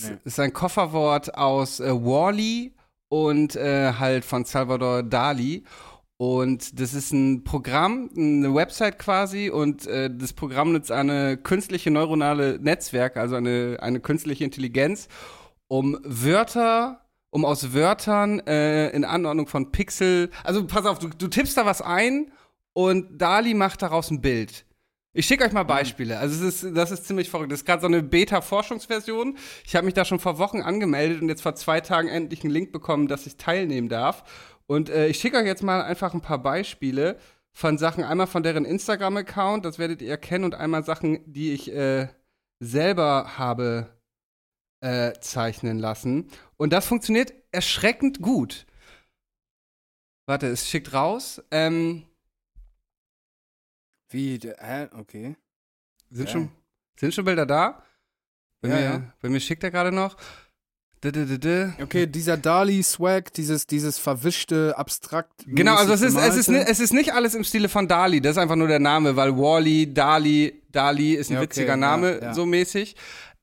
[0.04, 0.16] Nee.
[0.24, 2.74] ist ein Kofferwort aus äh, Wally
[3.08, 5.64] und äh, halt von Salvador Dali.
[6.16, 9.50] Und das ist ein Programm, eine Website quasi.
[9.50, 15.08] Und äh, das Programm nutzt eine künstliche neuronale Netzwerk, also eine, eine künstliche Intelligenz,
[15.68, 20.30] um Wörter um aus Wörtern äh, in Anordnung von Pixel.
[20.44, 22.30] Also pass auf, du, du tippst da was ein
[22.74, 24.66] und Dali macht daraus ein Bild.
[25.14, 26.18] Ich schicke euch mal Beispiele.
[26.18, 27.52] Also es ist, das ist ziemlich verrückt.
[27.52, 29.36] Das ist gerade so eine Beta-Forschungsversion.
[29.64, 32.52] Ich habe mich da schon vor Wochen angemeldet und jetzt vor zwei Tagen endlich einen
[32.52, 34.24] Link bekommen, dass ich teilnehmen darf.
[34.66, 37.18] Und äh, ich schicke euch jetzt mal einfach ein paar Beispiele
[37.52, 38.04] von Sachen.
[38.04, 42.08] Einmal von deren Instagram-Account, das werdet ihr kennen, und einmal Sachen, die ich äh,
[42.60, 44.00] selber habe
[44.80, 46.30] äh, zeichnen lassen.
[46.56, 48.66] Und das funktioniert erschreckend gut.
[50.26, 51.42] Warte, es schickt raus.
[51.50, 52.06] Ähm,
[54.12, 54.88] Wie, der, hä?
[54.98, 55.36] Okay.
[56.10, 56.32] sind, Ja.
[56.32, 56.50] schon,
[56.98, 57.82] sind schon Bilder da?
[58.60, 59.02] Bei, Ja, mir, ja.
[59.20, 60.16] bei mir schickt er gerade noch.
[61.82, 65.32] Okay, dieser Dali-Swag, dieses, dieses verwischte, abstrakt.
[65.46, 68.32] Genau, also es ist, es, ist, es ist nicht alles im Stile von Dali, das
[68.36, 71.76] ist einfach nur der Name, weil Wally, Dali, Dali ist ein Ja, okay, witziger ja,
[71.76, 72.34] Name, ja.
[72.34, 72.94] so mäßig.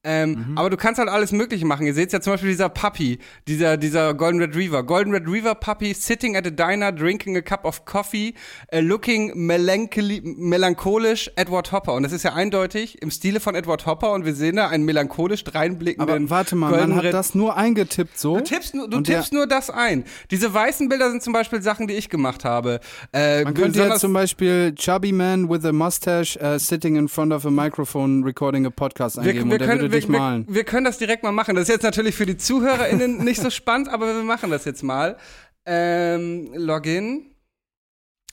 [0.02, 1.86] Ähm, Aber du kannst halt alles Mögliche machen.
[1.86, 4.84] Ihr seht ja zum Beispiel dieser Puppy, dieser, dieser Golden Retriever.
[4.84, 8.34] Golden Retriever Puppy sitting at a diner, drinking a cup of coffee,
[8.74, 11.94] uh, looking melancholisch Edward Hopper.
[11.96, 14.86] Und das ist ja eindeutig im Stile von Edward Hopper und wir sehen da einen
[14.86, 18.38] melancholisch dreinblickenden Aber warte mal, Golden man hat Ret- das nur eingetippt so.
[18.38, 20.06] Du tippst, nur, du tippst nur das ein.
[20.32, 22.80] Diese weißen Bilder sind zum Beispiel Sachen, die ich gemacht habe.
[23.12, 27.34] Äh, Man könnte jetzt zum Beispiel Chubby Man with a mustache uh, sitting in front
[27.34, 30.46] of a microphone recording a podcast wir, eingeben wir, würde wir, dich wir, malen.
[30.48, 31.56] wir können das direkt mal machen.
[31.56, 34.84] Das ist jetzt natürlich für die ZuhörerInnen nicht so spannend, aber wir machen das jetzt
[34.84, 35.18] mal.
[35.66, 37.26] Ähm, Login.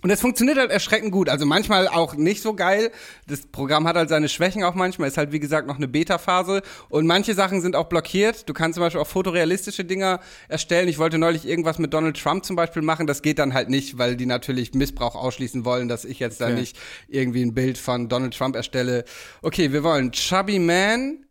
[0.03, 1.29] Und das funktioniert halt erschreckend gut.
[1.31, 2.93] Also manchmal auch nicht so geil.
[3.27, 5.09] Das Programm hat halt seine Schwächen auch manchmal.
[5.09, 6.63] Ist halt, wie gesagt, noch eine Beta-Phase.
[6.91, 8.49] Und manche Sachen sind auch blockiert.
[8.49, 10.87] Du kannst zum Beispiel auch fotorealistische Dinger erstellen.
[10.89, 13.07] Ich wollte neulich irgendwas mit Donald Trump zum Beispiel machen.
[13.07, 16.53] Das geht dann halt nicht, weil die natürlich Missbrauch ausschließen wollen, dass ich jetzt dann
[16.53, 16.61] Okay.
[16.61, 19.05] nicht irgendwie ein Bild von Donald Trump erstelle.
[19.43, 21.26] Okay, wir wollen Chubby Man.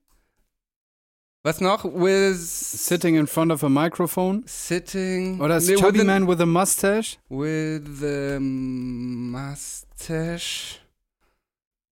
[1.45, 1.84] Was noch?
[1.86, 4.41] With Sitting in front of a microphone.
[4.47, 5.39] sitting.
[5.39, 7.17] Oder ist Nee, Chubby with a- Man with a mustache?
[7.29, 8.39] With the
[9.45, 10.79] mustache.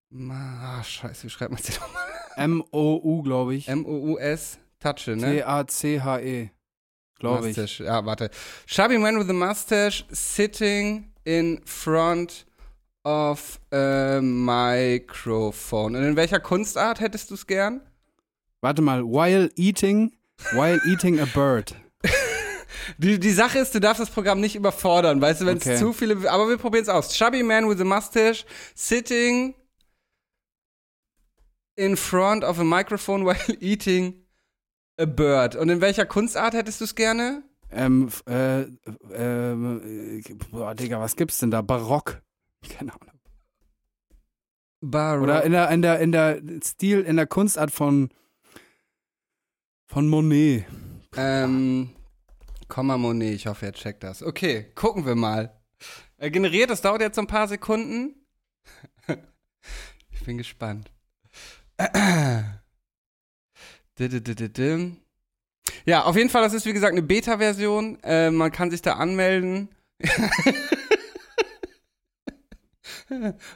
[0.10, 2.02] Ma, ah, scheiße, wie schreibt man das nochmal?
[2.38, 3.68] M-O-U, glaube ich.
[3.68, 5.36] M-O-U-S, Touche, ne?
[5.36, 6.50] T-A-C-H-E.
[7.20, 7.56] Glaube ich.
[7.58, 7.84] Mustache.
[7.84, 8.32] Ja, warte.
[8.66, 12.48] Chubby man with a mustache sitting in front
[13.04, 15.96] of a microphone.
[15.96, 17.82] Und in welcher Kunstart hättest du es gern?
[18.64, 20.14] Warte mal, while eating,
[20.54, 21.76] while eating a bird.
[22.98, 25.78] Die, die Sache ist, du darfst das Programm nicht überfordern, weißt du, wenn es Okay.
[25.78, 26.30] zu viele.
[26.32, 27.14] Aber wir probieren es aus.
[27.14, 29.54] Chubby man with a mustache sitting
[31.76, 34.16] in front of a microphone while eating
[34.98, 35.58] a bird.
[35.58, 37.44] Und in welcher Kunstart hättest du es gerne?
[37.70, 38.62] Ähm, äh,
[39.14, 41.62] ähm, äh, boah, Digga, was gibt's denn da?
[41.62, 42.22] Barock.
[42.78, 43.20] Keine Ahnung.
[44.82, 48.10] Bar Oder in der, in der, in der Stil, in der Kunstart von,
[49.94, 50.66] von Monet.
[51.16, 51.92] Ähm,
[52.68, 54.24] Komma Monet, ich hoffe, er checkt das.
[54.24, 55.56] Okay, gucken wir mal.
[56.18, 58.16] Er generiert, das dauert jetzt ein paar Sekunden.
[60.12, 60.92] ich bin gespannt.
[65.86, 68.00] Ja, auf jeden Fall, das ist wie gesagt eine Beta-Version.
[68.02, 69.70] Äh, man kann sich da anmelden.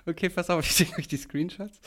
[0.06, 1.80] okay, pass auf, ich schicke euch die Screenshots.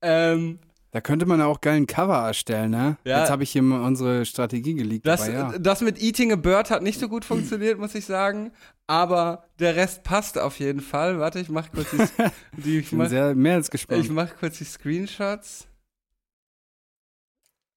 [0.00, 2.96] Ähm, Da könnte man ja auch geilen Cover erstellen, ne?
[3.04, 3.20] Ja.
[3.20, 5.06] Jetzt habe ich hier mal unsere Strategie geleakt.
[5.06, 5.58] Das, ja.
[5.58, 8.52] das mit Eating a Bird hat nicht so gut funktioniert, muss ich sagen.
[8.86, 11.18] Aber der Rest passt auf jeden Fall.
[11.18, 11.98] Warte, ich mach kurz die,
[12.62, 14.02] die ich, Ich bin mach, sehr mehr als gespannt.
[14.02, 15.68] ich mach kurz die Screenshots.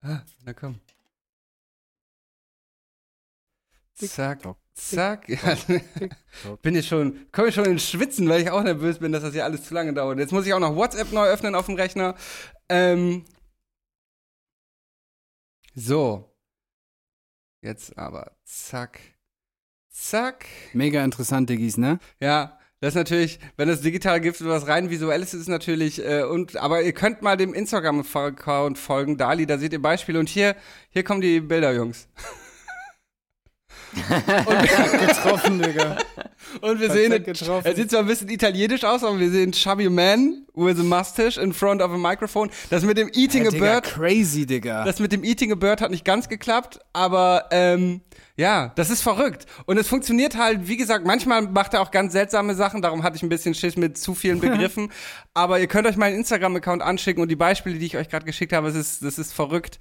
[0.01, 0.79] Ah, na komm.
[3.93, 4.41] Zack,
[4.73, 5.29] zack.
[5.29, 5.57] Ja,
[6.61, 9.33] bin ich schon, komme ich schon ins Schwitzen, weil ich auch nervös bin, dass das
[9.33, 10.19] hier alles zu lange dauert.
[10.19, 12.15] Jetzt muss ich auch noch WhatsApp neu öffnen auf dem Rechner.
[12.69, 13.25] Ähm,
[15.75, 16.35] so.
[17.61, 18.99] Jetzt aber zack.
[19.89, 20.45] Zack.
[20.73, 21.99] Mega interessant, Diggis, ne?
[22.19, 26.23] Ja, das ist natürlich, wenn es digital gibt, was rein visuelles ist, ist natürlich, äh,
[26.23, 30.55] und, aber ihr könnt mal dem Instagram-Account folgen, Dali, da seht ihr Beispiele und hier,
[30.89, 32.07] hier kommen die Bilder, Jungs.
[33.93, 35.97] Getroffen, Digga.
[36.61, 37.65] Und wir sehen, getroffen.
[37.65, 41.39] er sieht zwar ein bisschen italienisch aus, aber wir sehen Chubby Man with a mustache
[41.41, 42.49] in front of a microphone.
[42.69, 44.83] Das mit dem Eating Ey, a Digga, Bird, crazy, Digga.
[44.83, 48.01] das mit dem Eating a Bird hat nicht ganz geklappt, aber ähm,
[48.35, 49.45] ja, das ist verrückt.
[49.65, 53.15] Und es funktioniert halt, wie gesagt, manchmal macht er auch ganz seltsame Sachen, darum hatte
[53.15, 54.91] ich ein bisschen Schiss mit zu vielen Begriffen.
[55.33, 58.51] aber ihr könnt euch meinen Instagram-Account anschicken und die Beispiele, die ich euch gerade geschickt
[58.51, 59.79] habe, es ist, das ist verrückt,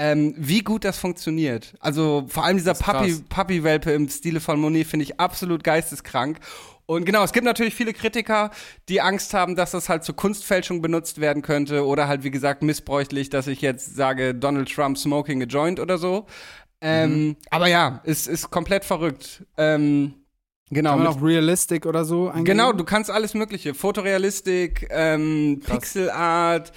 [0.00, 1.74] ähm, wie gut das funktioniert.
[1.78, 6.38] Also vor allem dieser Puppy-Welpe im Stile von Monet finde ich absolut geisteskrank.
[6.86, 8.50] Und genau, es gibt natürlich viele Kritiker,
[8.88, 12.62] die Angst haben, dass das halt zur Kunstfälschung benutzt werden könnte oder halt, wie gesagt,
[12.62, 16.24] missbräuchlich, dass ich jetzt sage, Donald Trump smoking a joint oder so.
[16.80, 19.44] Ähm, Aber ja, es ist komplett verrückt.
[19.58, 20.14] Ähm,
[20.70, 20.92] genau.
[20.92, 22.46] Kann man auch Realistic oder so eingeben?
[22.46, 23.74] Genau, du kannst alles Mögliche.
[23.74, 25.60] Fotorealistik, ähm.
[25.62, 26.72] Pixelart.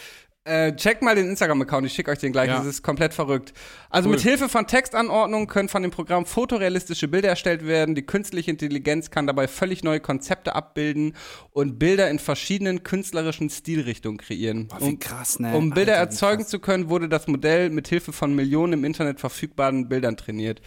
[0.45, 2.57] Äh, checkt mal den Instagram-Account, ich schicke euch den gleich, Ja.
[2.57, 3.53] das ist komplett verrückt.
[3.89, 4.15] Also Cool.
[4.15, 7.95] mit Hilfe von Textanordnungen können von dem Programm fotorealistische Bilder erstellt werden.
[7.95, 11.15] Die künstliche Intelligenz kann dabei völlig neue Konzepte abbilden
[11.51, 14.67] und Bilder in verschiedenen künstlerischen Stilrichtungen kreieren.
[14.67, 15.55] Boah, Um- krass, ne?
[15.55, 19.21] um Bilder Alter, erzeugen zu können, wurde das Modell mit Hilfe von Millionen im Internet
[19.21, 20.59] verfügbaren Bildern trainiert.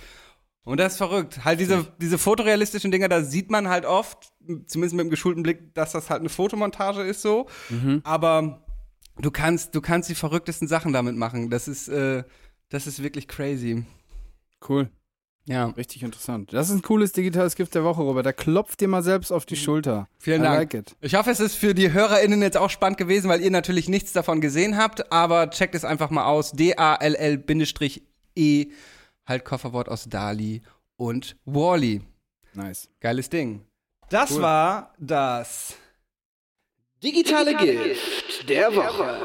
[0.65, 1.45] Und das ist verrückt.
[1.45, 4.33] Halt diese, diese fotorealistischen Dinger, da sieht man halt oft,
[4.67, 7.47] zumindest mit dem geschulten Blick, dass das halt eine Fotomontage ist so.
[7.69, 8.01] Mhm.
[8.05, 8.63] Aber
[9.19, 11.51] du kannst, du kannst die verrücktesten Sachen damit machen.
[11.51, 12.25] Das ist, äh,
[12.69, 13.85] das ist wirklich crazy.
[14.67, 14.91] Cool.
[15.49, 16.53] Ja, Richtig interessant.
[16.53, 18.27] Das ist ein cooles digitales Gift der Woche, Robert.
[18.27, 20.09] Da klopft dir mal selbst auf die Schulter.
[20.19, 20.59] vielen I Dank.
[20.59, 20.97] like it.
[21.01, 24.13] Ich hoffe, es ist für die HörerInnen jetzt auch spannend gewesen, weil ihr natürlich nichts
[24.13, 26.51] davon gesehen habt, aber checkt es einfach mal aus.
[26.51, 27.45] D-A-L-L-E,
[29.25, 30.63] halt Kofferwort aus Dali
[30.97, 32.03] und Wally.
[32.55, 32.89] Nice.
[33.01, 33.63] Geiles Ding.
[34.09, 35.77] Das war das.
[37.03, 39.21] Digitale Gift der Woche.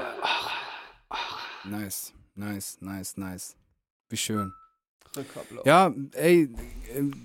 [1.64, 2.14] Nice.
[2.36, 3.56] Nice, nice, nice.
[4.10, 4.54] Wie schön.
[5.66, 6.50] Ja, ey,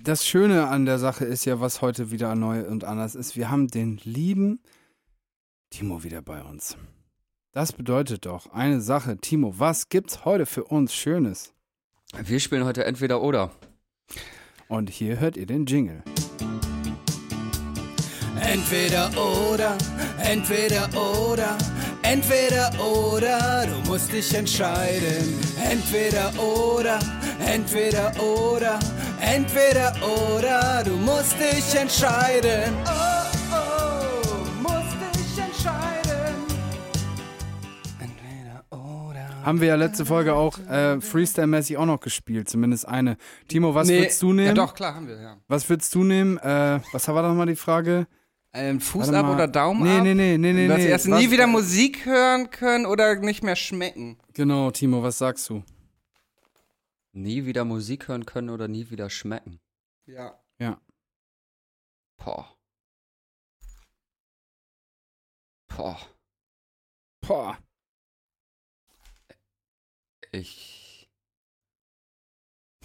[0.03, 3.35] das Schöne an der Sache ist ja, was heute wieder neu und anders ist.
[3.35, 4.59] Wir haben den lieben
[5.69, 6.77] Timo wieder bei uns.
[7.53, 9.17] Das bedeutet doch eine Sache.
[9.17, 11.53] Timo, was gibt's heute für uns Schönes?
[12.21, 13.51] Wir spielen heute entweder oder.
[14.67, 16.03] Und hier hört ihr den Jingle.
[18.41, 19.77] Entweder oder,
[20.23, 21.57] entweder oder,
[22.03, 25.39] entweder oder, du musst dich entscheiden.
[25.69, 26.99] Entweder oder,
[27.45, 28.79] entweder oder,
[29.19, 32.73] entweder oder, du musst dich entscheiden.
[32.85, 32.91] Oh,
[33.53, 36.35] oh, musst dich entscheiden.
[37.99, 39.45] Entweder oder.
[39.45, 43.17] Haben wir ja letzte Folge auch äh, Freestyle-mäßig auch noch gespielt, zumindest eine.
[43.47, 44.47] Timo, was Nee, würdest du nehmen?
[44.47, 45.37] Ja, doch, klar, haben wir, ja.
[45.47, 46.37] Was würdest du nehmen?
[46.37, 48.07] Äh, was war da nochmal die Frage?
[48.57, 50.03] Ein Fuß ab oder Daumen nee, ab?
[50.03, 50.87] Nee, nee, nee, nee, das nee.
[50.89, 54.17] erste Was- nie wieder Musik hören können oder nicht mehr schmecken.
[54.33, 55.63] Genau, Timo, was sagst du?
[57.11, 59.59] Nie wieder Musik hören können oder nie wieder schmecken.
[60.07, 60.39] Ja.
[62.17, 62.57] Boah.
[65.67, 65.99] Boah.
[67.21, 67.57] Boah.
[70.31, 71.07] Ich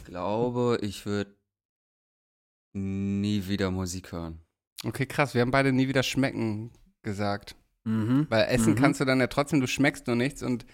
[0.05, 1.35] glaube, ich würde
[2.75, 4.45] nie wieder Musik hören.
[4.85, 5.35] Okay, krass.
[5.35, 7.57] Wir haben beide nie wieder schmecken gesagt.
[7.85, 8.27] Mhm.
[8.31, 8.77] Weil essen Mhm.
[8.79, 10.67] kannst du dann ja trotzdem, du schmeckst nur nichts und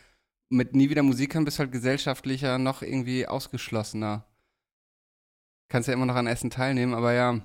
[0.51, 4.27] mit nie wieder Musik hören bist du halt gesellschaftlicher noch irgendwie ausgeschlossener.
[5.68, 7.40] Kannst ja immer noch an Essen teilnehmen, aber ja.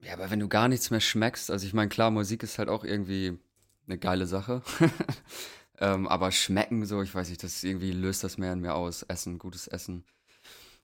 [0.00, 2.68] Ja, aber wenn du gar nichts mehr schmeckst, also ich meine, klar, Musik ist halt
[2.68, 3.38] auch irgendwie
[3.86, 4.62] eine geile Sache.
[5.78, 9.02] ähm, aber schmecken so, ich weiß nicht, das irgendwie löst das mehr in mir aus.
[9.02, 10.04] Essen, gutes Essen,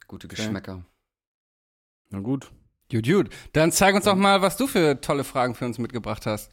[0.06, 0.36] gute Okay.
[0.36, 0.84] Geschmäcker.
[2.10, 2.50] Na gut.
[2.90, 3.30] Gut, gut.
[3.52, 6.52] Dann zeig uns doch mal, was du für tolle Fragen für uns mitgebracht hast.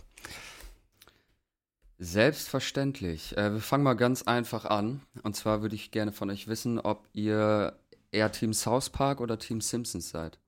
[1.98, 3.38] Selbstverständlich.
[3.38, 5.02] Äh, wir fangen mal ganz einfach an.
[5.24, 7.78] Und zwar würde ich gerne von euch wissen, ob ihr
[8.12, 10.39] eher Team South Park oder Team Simpsons seid.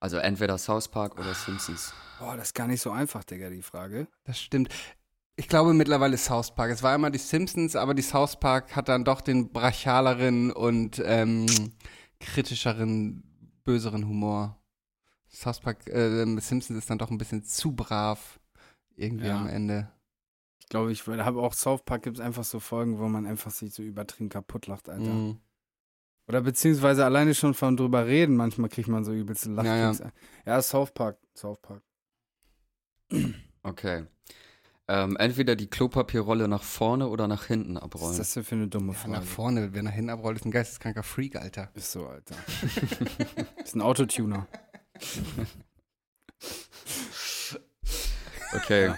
[0.00, 1.92] Also entweder South Park oder Simpsons.
[2.18, 4.06] Boah, das ist gar nicht so einfach, Digga, die Frage.
[4.24, 4.72] Das stimmt.
[5.36, 6.70] Ich glaube mittlerweile South Park.
[6.70, 11.02] Es war immer die Simpsons, aber die South Park hat dann doch den brachialeren und
[11.04, 11.46] ähm,
[12.20, 13.22] kritischeren,
[13.64, 14.57] böseren Humor.
[15.30, 18.40] South Park, äh, Simpsons ist dann doch ein bisschen zu brav
[18.96, 19.36] irgendwie Ja.
[19.40, 19.90] am Ende.
[20.60, 23.50] Ich glaube, ich habe auch South Park gibt es einfach so Folgen, wo man einfach
[23.50, 25.10] sich so übertrieben kaputt lacht, Alter.
[25.12, 25.40] Mhm.
[26.26, 29.88] Oder beziehungsweise alleine schon von drüber reden, manchmal kriegt man so übelste Ja, ja.
[29.90, 30.12] Lachkicks.
[30.44, 31.82] Ja, South Park, South Park.
[33.62, 34.04] Okay.
[34.90, 38.10] Ähm, entweder die Klopapierrolle nach vorne oder nach hinten Was abrollen.
[38.12, 39.12] ist das denn für eine dumme Ja, Frage?
[39.12, 41.70] nach vorne, wer nach hinten abrollt, ist ein geisteskranker Freak, Alter.
[41.74, 42.34] Ist so, Alter.
[43.64, 44.46] ist ein Autotuner.
[48.54, 48.92] Okay.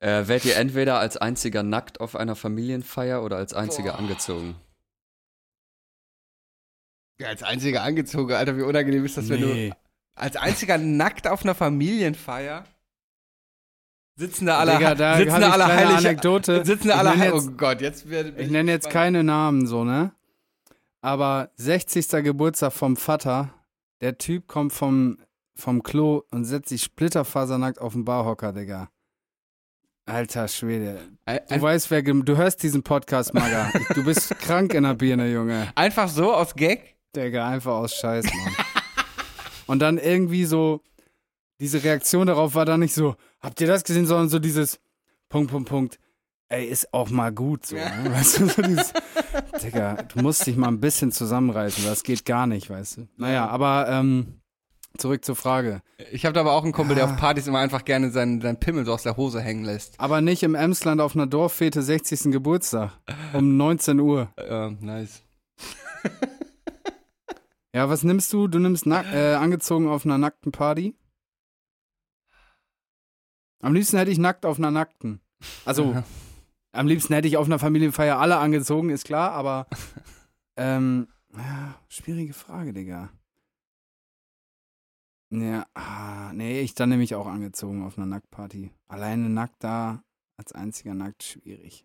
[0.00, 4.56] Äh, werdet ihr entweder als einziger nackt auf einer Familienfeier oder als einziger angezogen?
[7.18, 9.76] Ja, als einziger angezogen, Alter, wie unangenehm ist das, wenn du
[10.14, 12.64] als einziger nackt auf einer Familienfeier
[14.18, 16.64] sitzen da alle, Digga, da sitzen da alle kleine heilig, Anekdote.
[16.64, 19.22] sitzen da Ich alle nenn heilig, jetzt- oh Gott, jetzt wird Ich nenne jetzt keine
[19.24, 20.12] Namen so, ne?
[21.02, 22.08] Aber 60.
[22.24, 23.52] Geburtstag vom Vater,
[24.00, 25.18] der Typ kommt vom,
[25.54, 28.90] vom Klo und setzt sich splitterfasernackt auf den Barhocker, Digga.
[30.06, 31.00] Alter Schwede.
[31.48, 33.72] Du weißt, wer, du hörst diesen Podcast, Maga.
[33.94, 35.72] du bist krank in der Birne, Junge.
[35.74, 36.96] Einfach so aus Gag?
[37.14, 38.54] Digga, einfach aus Scheiß, Mann.
[39.66, 40.80] und dann irgendwie so,
[41.58, 44.78] diese Reaktion darauf war dann nicht so, habt ihr das gesehen, sondern so dieses
[45.28, 45.98] Punkt, Punkt, Punkt.
[46.48, 47.74] Ey, ist auch mal gut so.
[47.76, 48.06] Ne?
[48.10, 48.92] Weißt du, so dieses,
[49.62, 53.08] Digga, du musst dich mal ein bisschen zusammenreißen, das geht gar nicht, weißt du.
[53.16, 54.40] Naja, aber ähm,
[54.96, 55.82] zurück zur Frage.
[56.12, 57.10] Ich habe da aber auch einen Kumpel, der Ja.
[57.12, 59.98] auf Partys immer einfach gerne seinen, seinen Pimmel so aus der Hose hängen lässt.
[59.98, 62.30] Aber nicht im Emsland auf einer Dorffete 60.
[62.30, 62.92] Geburtstag
[63.32, 64.28] um 19 Uhr.
[64.38, 65.22] Ja, nice.
[67.74, 68.48] Ja, was nimmst du?
[68.48, 70.94] Du nimmst äh, angezogen auf einer nackten Party?
[73.60, 75.20] Am liebsten hätte ich nackt auf einer nackten.
[75.66, 76.02] Also.
[76.76, 79.66] Am liebsten hätte ich auf einer Familienfeier alle angezogen, ist klar, aber
[80.56, 83.10] ähm, ja, schwierige Frage, Digga.
[85.30, 88.70] Ja, ah, nee, ich dann nämlich auch angezogen auf einer Nacktparty.
[88.86, 90.04] Alleine nackt da,
[90.36, 91.84] als einziger nackt, schwierig.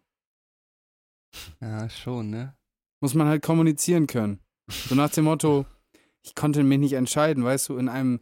[1.60, 2.56] Ja, schon, ne?
[3.00, 4.40] Muss man halt kommunizieren können.
[4.68, 5.66] So nach dem Motto,
[6.22, 8.20] ich konnte mich nicht entscheiden, weißt du, in einem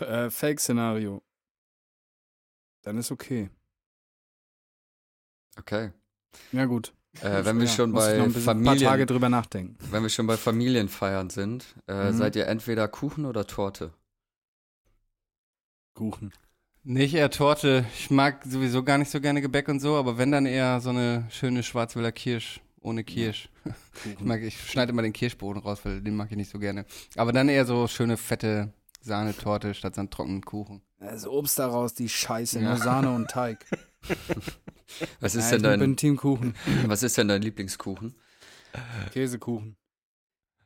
[0.00, 1.22] äh, Fake-Szenario.
[2.82, 3.50] Dann ist okay.
[5.58, 5.92] Okay.
[6.52, 6.92] Ja, gut.
[7.20, 9.76] Äh, wenn wir Ja, schon bei ein, bisschen, ein paar Tage Familien, drüber nachdenken.
[9.90, 12.16] wenn wir schon bei Familienfeiern sind, äh, Mhm.
[12.16, 13.92] seid ihr entweder Kuchen oder Torte?
[15.94, 16.32] Kuchen.
[16.84, 17.84] Nicht eher Torte.
[17.96, 20.90] Ich mag sowieso gar nicht so gerne Gebäck und so, aber wenn dann eher so
[20.90, 23.48] eine schöne Schwarzwälder Kirsch ohne Kirsch.
[24.04, 26.84] Ich, mag, ich schneide immer den Kirschboden raus, weil den mag ich nicht so gerne.
[27.16, 30.80] Aber dann eher so schöne fette Sahnetorte statt so einen trockenen Kuchen.
[30.98, 32.70] Also Obst daraus, die Scheiße, Ja.
[32.70, 33.64] nur Sahne und Teig.
[35.20, 36.54] Was ist, ja, denn dein, Team Kuchen.
[36.86, 38.14] was ist denn dein Lieblingskuchen?
[39.12, 39.76] Käsekuchen.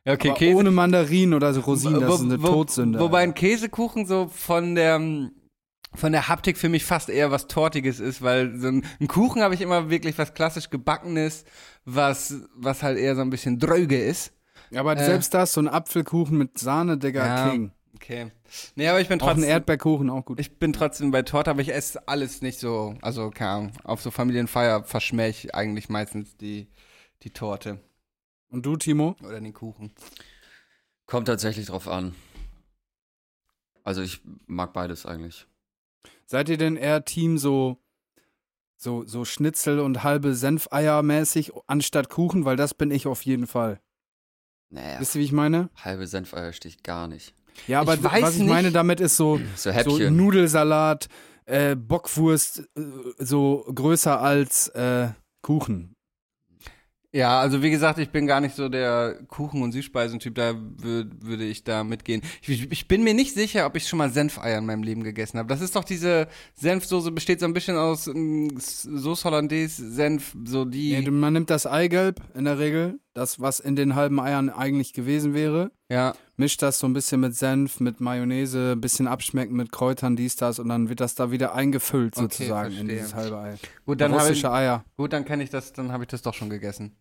[0.04, 2.98] Ja, okay, Aber ohne Mandarinen oder so Rosinen, das Wo- ist eine wo- Todsünde.
[3.00, 5.00] Wobei ein Käsekuchen so von der
[5.94, 9.40] von der Haptik für mich fast eher was Tortiges ist, weil so ein, ein Kuchen
[9.42, 11.44] habe ich immer wirklich was klassisch gebackenes,
[11.84, 14.32] was was halt eher so ein bisschen dröge ist.
[14.74, 17.50] Aber äh, selbst das, so ein Apfelkuchen mit Sahne, Digga, Ja.
[17.50, 17.72] King.
[17.96, 18.30] Okay.
[18.76, 20.38] Nee, aber ich bin Auch ein trotzdem Erdbeerkuchen, auch gut.
[20.38, 24.00] ich bin trotzdem bei Torte, aber ich esse alles nicht so, also keine Ahnung, auf
[24.02, 26.68] so Familienfeier verschmähe ich eigentlich meistens die
[27.22, 27.80] die Torte
[28.50, 29.16] Und du, Timo?
[29.22, 29.92] oder den Kuchen.
[31.06, 32.14] Kommt tatsächlich drauf an.
[33.84, 35.46] Also ich mag beides eigentlich.
[36.26, 37.78] Seid ihr denn eher Team so,
[38.76, 42.44] so, so Schnitzel und halbe Senfeier mäßig anstatt Kuchen?
[42.44, 43.80] Weil das bin ich auf jeden Fall.
[44.68, 45.70] Naja, Wisst ihr, wie ich meine?
[45.76, 47.35] halbe Senfeier sticht gar nicht.
[47.66, 48.48] Ja, aber Ich was ich nicht.
[48.48, 49.98] meine damit ist so, So so.
[50.10, 51.08] Nudelsalat,
[51.46, 52.82] äh, Bockwurst, äh,
[53.18, 55.08] so größer als äh,
[55.42, 55.92] Kuchen.
[57.12, 61.06] Ja, also wie gesagt, ich bin gar nicht so der Kuchen- und Süßspeisentyp, da wür
[61.20, 62.20] würde ich da mitgehen.
[62.42, 65.38] Ich, ich bin mir nicht sicher, ob ich schon mal Senfeier in meinem Leben gegessen
[65.38, 65.48] habe.
[65.48, 70.66] Das ist doch diese Senfsoße, besteht so ein bisschen aus ähm, Sauce Hollandaise, Senf, so
[70.66, 70.90] die.
[70.90, 74.92] Ja, man nimmt das Eigelb in der Regel, das, was in den halben Eiern eigentlich
[74.92, 79.56] gewesen wäre, ja, mischt das so ein bisschen mit Senf, mit Mayonnaise, ein bisschen abschmecken
[79.56, 82.96] mit Kräutern, dies, das und dann wird das da wieder eingefüllt Okay, sozusagen in verstehe.
[82.96, 83.56] dieses halbe Ei.
[83.86, 84.84] gut, dann habe ich, Russische Eier.
[84.96, 86.94] gut, dann kenne ich das, dann habe ich das doch schon gegessen.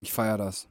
[0.00, 0.68] Ich feiere das.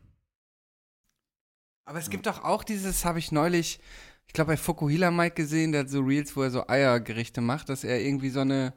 [1.85, 3.79] Aber es gibt doch auch dieses, habe ich neulich,
[4.27, 7.69] ich glaube bei Fukuhila Mike gesehen, der hat so Reels, wo er so Eiergerichte macht,
[7.69, 8.73] dass er irgendwie so eine,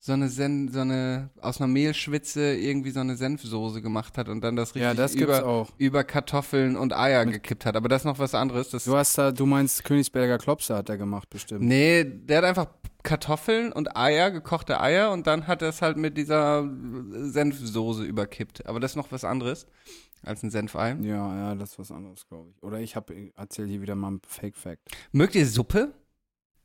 [0.00, 4.40] so eine, Sen so eine, aus einer Mehlschwitze irgendwie so eine Senfsoße gemacht hat und
[4.42, 7.74] dann das richtig Ja, das über, über Kartoffeln und Eier Mit- gekippt hat.
[7.76, 8.70] Aber das ist noch was anderes.
[8.70, 11.62] Das, Du hast da, du meinst Königsberger Klopse hat er gemacht, bestimmt.
[11.62, 12.66] nee, der hat einfach
[13.02, 16.68] Kartoffeln und Eier, gekochte Eier und dann hat er es halt mit dieser
[17.10, 18.66] Senfsoße überkippt.
[18.66, 19.66] Aber das ist noch was anderes
[20.22, 20.96] als ein Senfei.
[21.00, 22.62] Ja, ja, das ist was anderes, glaube ich.
[22.62, 24.80] Oder ich habe erzähl hier wieder mal einen Fake Fact.
[25.12, 25.92] Mögt ihr Suppe?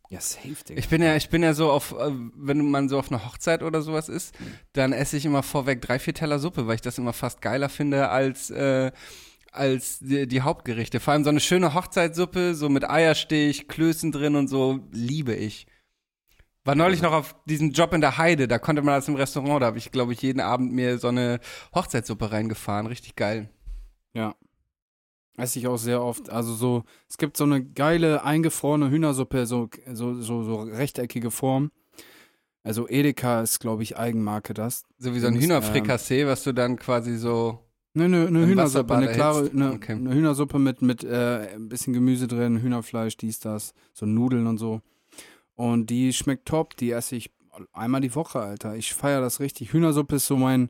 [0.09, 0.79] Ja, safe, Digga.
[0.79, 3.63] Ich bin ja, ich bin ja so auf, äh, wenn man so auf einer Hochzeit
[3.63, 4.35] oder sowas ist,
[4.73, 7.69] dann esse ich immer vorweg drei, vier Teller Suppe, weil ich das immer fast geiler
[7.69, 8.91] finde als, äh,
[9.51, 10.99] als die, die Hauptgerichte.
[10.99, 15.67] Vor allem so eine schöne Hochzeitssuppe, so mit Eierstich, Klößen drin und so, liebe ich.
[16.65, 19.61] War neulich noch auf diesem Job in der Heide, da konnte man das im Restaurant,
[19.61, 21.39] da habe ich, glaube ich, jeden Abend mir so eine
[21.75, 22.87] Hochzeitssuppe reingefahren.
[22.87, 23.49] Richtig geil.
[24.13, 24.35] Ja.
[25.37, 26.29] Esse ich auch sehr oft.
[26.29, 31.71] Also so, es gibt so eine geile eingefrorene Hühnersuppe, so, so, so, so rechteckige Form.
[32.63, 34.85] Also Edeka ist, glaube ich, Eigenmarke das.
[34.97, 37.59] So wie so ein Dings, Hühnerfrikassee, was du dann quasi so.
[37.95, 39.91] Ne, ne, eine Hühnersuppe, eine klare, eine, Okay.
[39.91, 44.57] eine Hühnersuppe mit, mit äh, ein bisschen Gemüse drin, Hühnerfleisch, dies, das, so Nudeln und
[44.57, 44.81] so.
[45.55, 47.31] Und die schmeckt top, die esse ich
[47.71, 48.75] einmal die Woche, Alter.
[48.75, 49.73] Ich feiere das richtig.
[49.73, 50.69] Hühnersuppe ist so mein,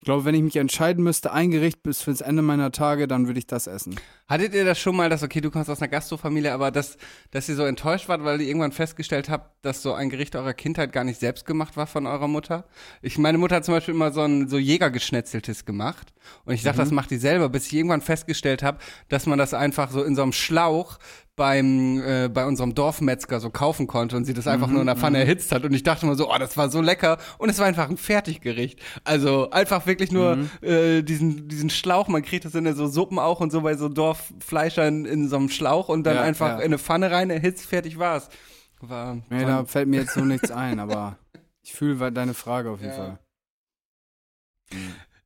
[0.00, 3.26] ich glaube, wenn ich mich entscheiden müsste, ein Gericht bis fürs Ende meiner Tage, dann
[3.26, 3.96] würde ich das essen.
[4.28, 6.98] Hattet ihr das schon mal, dass, okay, du kommst aus einer Gastrofamilie, aber dass,
[7.32, 10.54] dass ihr so enttäuscht wart, weil ihr irgendwann festgestellt habt, dass so ein Gericht eurer
[10.54, 12.64] Kindheit gar nicht selbst gemacht war von eurer Mutter?
[13.02, 16.12] Ich, meine Mutter hat zum Beispiel immer so ein so Jägergeschnetzeltes gemacht
[16.44, 19.52] und ich dachte, das macht die selber, bis ich irgendwann festgestellt habe, dass man das
[19.52, 20.98] einfach so in so einem Schlauch
[21.38, 24.96] beim, äh, bei unserem Dorfmetzger so kaufen konnte und sie das einfach nur in der
[24.96, 27.58] Pfanne erhitzt hat und ich dachte immer so, oh, das war so lecker und es
[27.58, 28.80] war einfach ein Fertiggericht.
[29.04, 33.40] Also einfach wirklich nur äh, diesen, diesen Schlauch, man kriegt das in so Suppen auch
[33.40, 36.56] und so bei so Dorffleischern in so einem Schlauch und dann Ja, einfach ja.
[36.58, 38.28] in eine Pfanne rein, erhitzt, fertig war's.
[38.80, 41.18] War, Nee, da fällt mir jetzt so nichts ein, aber
[41.62, 42.96] ich fühle deine Frage auf jeden Ja.
[42.96, 43.18] Fall.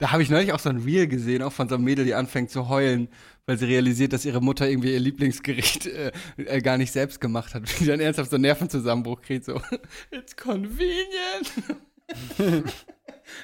[0.03, 2.17] Da habe ich neulich auch so ein Reel gesehen, auch von so einem Mädel, die
[2.17, 3.07] anfängt zu heulen,
[3.47, 7.55] weil sie realisiert, dass ihre Mutter irgendwie ihr Lieblingsgericht äh, äh, gar nicht selbst gemacht
[7.55, 7.63] hat.
[7.79, 9.63] Die dann ernsthaft so einen Nervenzusammenbruch kriegt, so,
[10.11, 11.53] it's convenient.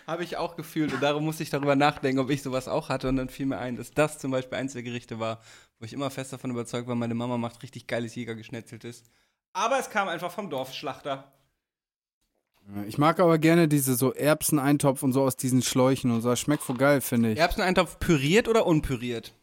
[0.08, 3.08] habe ich auch gefühlt und darum musste ich darüber nachdenken, ob ich sowas auch hatte
[3.08, 5.40] und dann fiel mir ein, dass das zum Beispiel eins der Gerichte war,
[5.78, 9.04] wo ich immer fest davon überzeugt war, meine Mama macht richtig geiles Jägergeschnetzeltes.
[9.52, 11.37] Aber es kam einfach vom Dorfschlachter.
[12.86, 16.28] Ich mag aber gerne diese so Erbseneintopf und so aus diesen Schläuchen und so.
[16.28, 17.38] Das schmeckt voll geil, finde ich.
[17.38, 19.34] Erbseneintopf püriert oder unpüriert?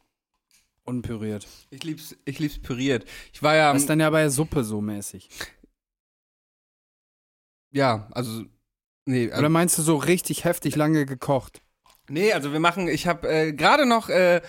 [0.83, 1.47] Unpüriert.
[1.71, 3.05] Ich lieb's, ich lieb's püriert.
[3.33, 5.29] Ich war ja, Das ist dann ja bei Suppe so mäßig.
[7.71, 8.43] ja, also,
[9.05, 11.61] nee, also, Oder meinst du so richtig heftig lange gekocht?
[12.07, 14.41] nee, also wir machen, ich habe äh, gerade noch, äh,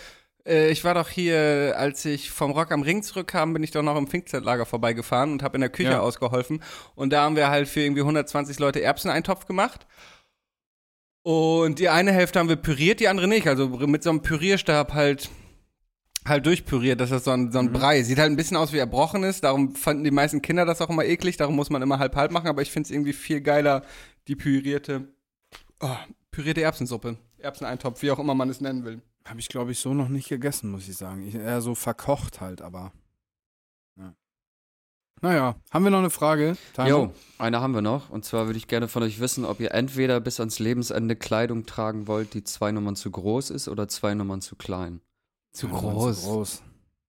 [0.47, 3.97] ich war doch hier, als ich vom Rock am Ring zurückkam, bin ich doch noch
[3.97, 6.01] im Finkzeltlager vorbeigefahren und habe in der Küche Ja.
[6.01, 6.63] ausgeholfen.
[6.95, 9.87] Und da haben wir halt für irgendwie 120 Leute Erbseneintopf gemacht.
[11.23, 13.49] Und die eine Hälfte haben wir püriert, die andere nicht.
[13.49, 15.29] Also mit so einem Pürierstab halt
[16.25, 18.03] halt durchpüriert, dass das so ein, so ein Brei.
[18.03, 20.91] Sieht halt ein bisschen aus wie erbrochen ist, darum fanden die meisten Kinder das auch
[20.91, 23.83] immer eklig, darum muss man immer halb-halb machen, aber ich finde es irgendwie viel geiler,
[24.27, 25.07] die pürierte,
[25.81, 25.95] oh,
[26.33, 27.17] pürierte Erbsensuppe.
[27.39, 29.03] Erbseneintopf, wie auch immer man es nennen will.
[29.27, 31.27] Habe ich, glaube ich, so noch nicht gegessen, muss ich sagen.
[31.27, 32.93] Ich, eher so verkocht halt, aber.
[33.99, 34.15] Ja.
[35.21, 36.57] Naja, haben wir noch eine Frage?
[36.75, 36.89] Timo?
[36.89, 38.09] Jo, eine haben wir noch.
[38.11, 41.67] Und zwar würde ich gerne von euch wissen, ob ihr entweder bis ans Lebensende Kleidung
[41.67, 45.01] tragen wollt, die zwei Nummern zu groß ist oder zwei Nummern zu klein.
[45.53, 46.21] Zu groß.
[46.23, 46.63] Zu groß.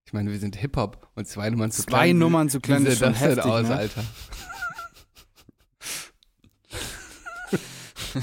[0.05, 2.15] Ich meine, wir sind Hip-Hop und zwei Nummern zu Zwei klein.
[2.15, 3.75] Wie- Nummern zu klein ist sieht schon das heftig, aus, ne?
[3.75, 4.03] Alter?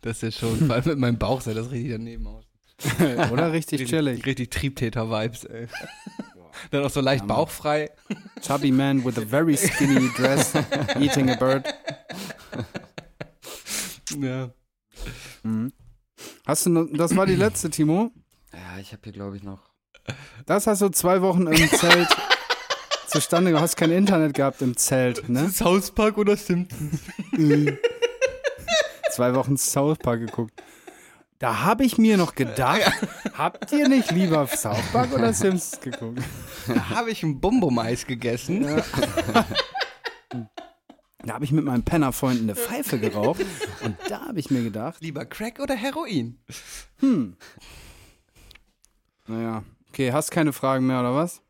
[0.00, 2.45] das ist ja schon, vor allem mit meinem Bauch sah das richtig daneben aus.
[3.32, 4.24] Oder richtig chillig.
[4.26, 5.66] Richtig Triebtäter-Vibes, ey.
[6.70, 7.90] Dann auch so leicht Ja, bauchfrei.
[8.40, 10.52] Chubby man with a very skinny dress,
[11.00, 11.66] eating a bird.
[14.18, 14.50] Ja.
[15.42, 15.72] Mhm.
[16.46, 18.10] Hast du noch, das war die letzte, Timo?
[18.52, 19.70] Ja, ich habe hier, glaube ich, noch.
[20.46, 22.08] Das hast du zwei Wochen im Zelt
[23.08, 23.64] zustande gebracht.
[23.64, 25.50] Hast kein Internet gehabt im Zelt, ne?
[25.50, 27.00] South Park oder Simpsons?
[29.12, 30.62] Zwei Wochen South Park geguckt.
[31.38, 32.80] Da habe ich mir noch gedacht,
[33.34, 36.22] habt ihr nicht lieber South Park oder Simpsons geguckt?
[36.66, 38.66] Da habe ich ein Bumbo-Mais gegessen.
[41.26, 43.44] Da habe ich mit meinem Pennerfreund eine Pfeife geraucht
[43.82, 46.38] und da habe ich mir gedacht, Lieber Crack oder Heroin?
[47.00, 47.36] hm.
[49.26, 51.42] Naja, okay, hast keine Fragen mehr oder was?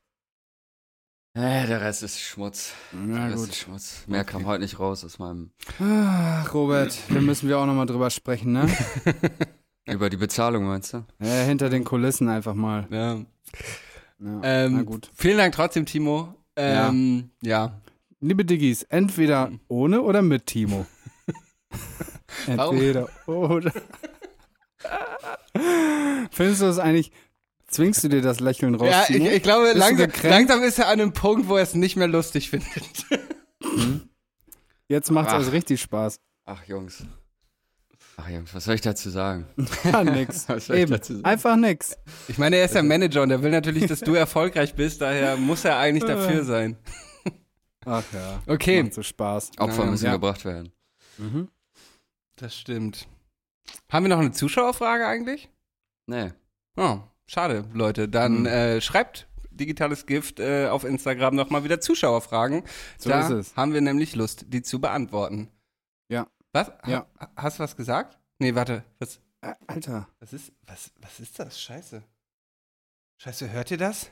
[1.34, 2.72] Äh, der Rest ist Schmutz.
[2.92, 3.50] Na gut.
[3.50, 4.04] ist Schmutz.
[4.06, 5.50] Mehr kam heute nicht raus aus meinem.
[5.78, 8.74] Ach, Robert, da müssen wir auch nochmal drüber sprechen, ne?
[9.92, 11.04] Über die Bezahlung, meinst du?
[11.20, 12.86] Ja, hinter den Kulissen einfach mal.
[12.90, 13.14] Ja.
[14.18, 15.10] Ja, Ähm, na gut.
[15.14, 16.34] Vielen Dank trotzdem, Timo.
[16.56, 17.80] Ähm, ja.
[18.20, 20.86] Liebe Diggis, entweder ohne oder mit Timo.
[22.46, 23.72] Entweder oder.
[26.30, 27.12] Findest du das eigentlich,
[27.66, 31.00] zwingst du dir das Lächeln raus, Ja, ich, ich glaube, langsam, langsam ist er an
[31.00, 32.70] einem Punkt, wo er es nicht mehr lustig findet.
[34.88, 36.20] Jetzt macht es also richtig Spaß.
[36.44, 37.04] Ach, Jungs.
[38.18, 39.46] Ach, Jungs, was soll ich dazu sagen?
[39.84, 40.48] Ja, nix.
[40.48, 41.24] Was soll ich Eben, dazu sagen?
[41.26, 41.96] einfach nix.
[42.28, 45.36] Ich meine, er ist der Manager und er will natürlich, dass du erfolgreich bist, daher
[45.36, 46.76] muss er eigentlich dafür sein.
[47.84, 48.42] Ach ja.
[48.46, 48.82] Okay.
[48.82, 49.50] Macht so Spaß.
[49.58, 50.12] Opfer Ja, müssen ja.
[50.12, 50.72] gebracht werden.
[51.18, 51.48] Mhm.
[52.36, 53.06] Das stimmt.
[53.90, 55.50] Haben wir noch eine Zuschauerfrage eigentlich?
[56.06, 56.32] Nee.
[56.76, 58.08] Oh, schade, Leute.
[58.08, 58.46] Dann Hm.
[58.46, 62.62] äh, schreibt digitales Gift äh, auf Instagram nochmal wieder Zuschauerfragen.
[62.98, 63.56] So da ist es.
[63.56, 65.48] haben wir nämlich Lust, die zu beantworten.
[66.56, 66.72] Was?
[66.86, 67.04] Ja.
[67.20, 68.16] Ha hast du was gesagt?
[68.38, 68.82] Nee, warte.
[68.98, 70.08] Was, Äh, Alter.
[70.20, 71.60] was, ist, was, was ist das?
[71.60, 72.02] Scheiße.
[73.18, 74.10] Scheiße, hört ihr das?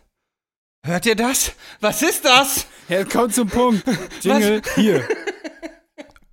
[0.84, 1.52] Hört ihr das?
[1.80, 2.66] Was ist das?
[2.88, 3.82] Jetzt kommt zum Punkt.
[4.20, 5.08] Jingle, hier.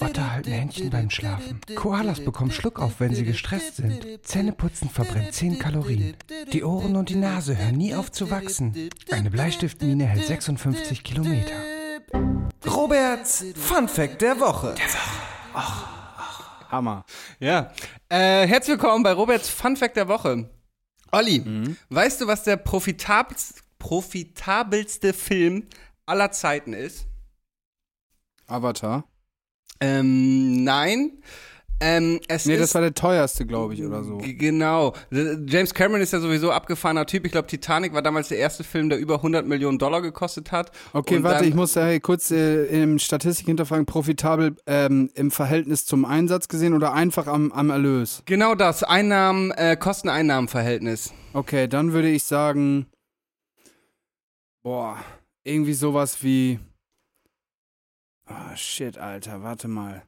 [0.02, 1.62] Otter halten Händchen beim Schlafen.
[1.76, 4.26] Koalas bekommen Schluckauf, wenn sie gestresst sind.
[4.26, 6.18] Zähneputzen verbrennt 10 Kalorien.
[6.52, 8.90] Die Ohren und die Nase hören nie auf zu wachsen.
[9.12, 11.56] Eine Bleistiftmine hält 56 Kilometer.
[12.66, 14.76] Roberts Fun Fact der Woche.
[16.72, 17.06] Hammer.
[17.40, 17.74] Ja.
[18.08, 20.50] Äh, herzlich willkommen bei Roberts Fun Fact der Woche.
[21.12, 25.68] Olli, weißt du, was der profitabelst, profitabelste Film
[26.06, 27.06] aller Zeiten ist?
[28.48, 29.04] Avatar.
[29.82, 31.22] Ähm, nein.
[31.82, 34.20] Ähm, es Nee, das war der teuerste, glaube ich, oder so.
[34.20, 34.94] Genau.
[35.10, 37.26] James Cameron ist ja sowieso abgefahrener Typ.
[37.26, 40.72] Ich glaube, Titanic war damals der erste Film, der über 100 Millionen Dollar gekostet hat.
[40.94, 45.86] Okay, Und warte, ich muss äh, kurz äh, im Statistik hinterfragen, profitabel ähm, im Verhältnis
[45.86, 48.22] zum Einsatz gesehen oder einfach am, am Erlös?
[48.26, 48.84] Genau das.
[48.84, 51.14] Einnahmen, äh, Kosten-Einnahmen-Verhältnis.
[51.34, 52.86] Okay, dann würde ich sagen,
[54.62, 54.98] boah,
[55.44, 56.60] irgendwie sowas wie,
[58.30, 60.04] oh shit, Alter, warte mal.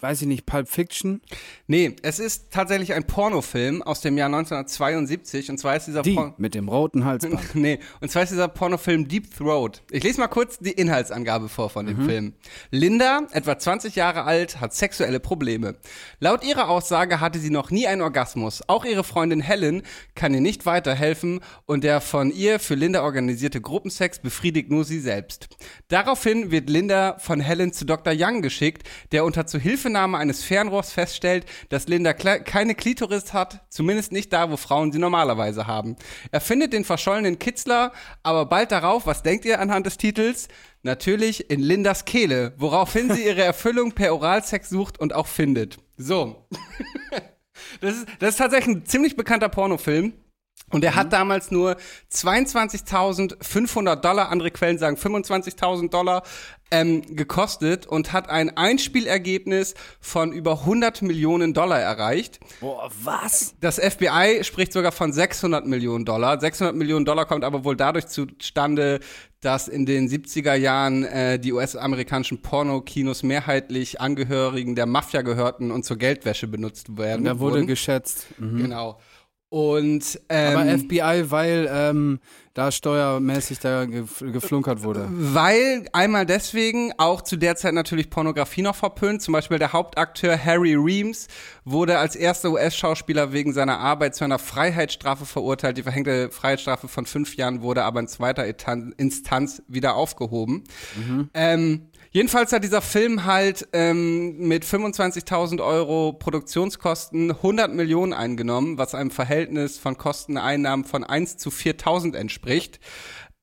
[0.00, 1.20] Weiß ich nicht, Pulp Fiction?
[1.66, 5.50] Nee, es ist tatsächlich ein Pornofilm aus dem Jahr 1972.
[5.50, 7.54] Und zwar ist dieser Die Porn mit dem roten Halsband.
[7.54, 9.82] Nee, und zwar ist dieser Pornofilm Deep Throat.
[9.90, 12.32] Ich lese mal kurz die Inhaltsangabe vor von dem Film.
[12.70, 15.76] Linda, etwa 20 Jahre alt, hat sexuelle Probleme.
[16.18, 18.62] Laut ihrer Aussage hatte sie noch nie einen Orgasmus.
[18.68, 19.82] Auch ihre Freundin Helen
[20.14, 25.00] kann ihr nicht weiterhelfen und der von ihr für Linda organisierte Gruppensex befriedigt nur sie
[25.00, 25.48] selbst.
[25.88, 28.14] Daraufhin wird Linda von Helen zu Dr.
[28.16, 34.12] Young geschickt, der unter Zuhilfenahme Mithilfenahme eines Fernrohrs feststellt, dass Linda keine Klitoris hat, zumindest
[34.12, 35.96] nicht da, wo Frauen sie normalerweise haben.
[36.30, 40.48] Er findet den verschollenen Kitzler, aber bald darauf, was denkt ihr anhand des Titels?
[40.82, 45.78] Natürlich in Lindas Kehle, woraufhin sie ihre Erfüllung per Oralsex sucht und auch findet.
[45.96, 46.46] So.
[47.80, 50.14] Das ist, das ist tatsächlich ein ziemlich bekannter Pornofilm.
[50.70, 51.76] Und er hat damals nur
[52.12, 56.22] 22.500 Dollar, andere Quellen sagen 25.000 Dollar,
[56.70, 62.38] ähm, gekostet und hat ein Einspielergebnis von über 100 Millionen Dollar erreicht.
[62.60, 63.56] Boah, was?
[63.60, 66.38] Das FBI spricht sogar von 600 Millionen Dollar.
[66.38, 69.00] 600 Millionen Dollar kommt aber wohl dadurch zustande,
[69.40, 75.84] dass in den 70er Jahren äh, die US-amerikanischen Pornokinos mehrheitlich Angehörigen der Mafia gehörten und
[75.84, 77.24] zur Geldwäsche benutzt werden.
[77.24, 77.66] Da wurde wurden.
[77.66, 78.26] geschätzt.
[78.38, 78.58] Mhm.
[78.58, 79.00] Genau.
[79.50, 82.20] Und ähm, Aber FBI, weil ähm,
[82.54, 85.08] da steuermäßig da gef geflunkert wurde.
[85.10, 89.22] Weil einmal deswegen auch zu der Zeit natürlich Pornografie noch verpönt.
[89.22, 91.26] Zum Beispiel der Hauptakteur Harry Reams
[91.64, 95.78] wurde als erster US-Schauspieler wegen seiner Arbeit zu einer Freiheitsstrafe verurteilt.
[95.78, 98.44] Die verhängte Freiheitsstrafe von fünf Jahren wurde aber in zweiter
[98.98, 100.64] Instanz wieder aufgehoben.
[101.34, 108.96] Ähm, Jedenfalls hat dieser Film halt ähm, mit 25.000 Euro Produktionskosten 100 Millionen eingenommen, was
[108.96, 112.80] einem Verhältnis von Kosteneinnahmen von 1 zu 4.000 entspricht.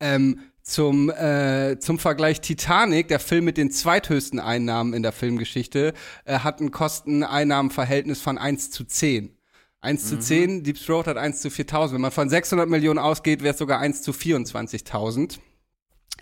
[0.02, 5.94] Ähm, zum, äh, zum Vergleich Titanic, der Film mit den zweithöchsten Einnahmen in der Filmgeschichte,
[6.26, 9.34] äh, hat ein Kosteneinnahmenverhältnis von 1 zu 10.
[9.80, 11.94] 1 zu 10, Deep Throat hat 1 zu 4.000.
[11.94, 15.40] Wenn man von 600 Millionen ausgeht, wäre es sogar 1 zu 24.000.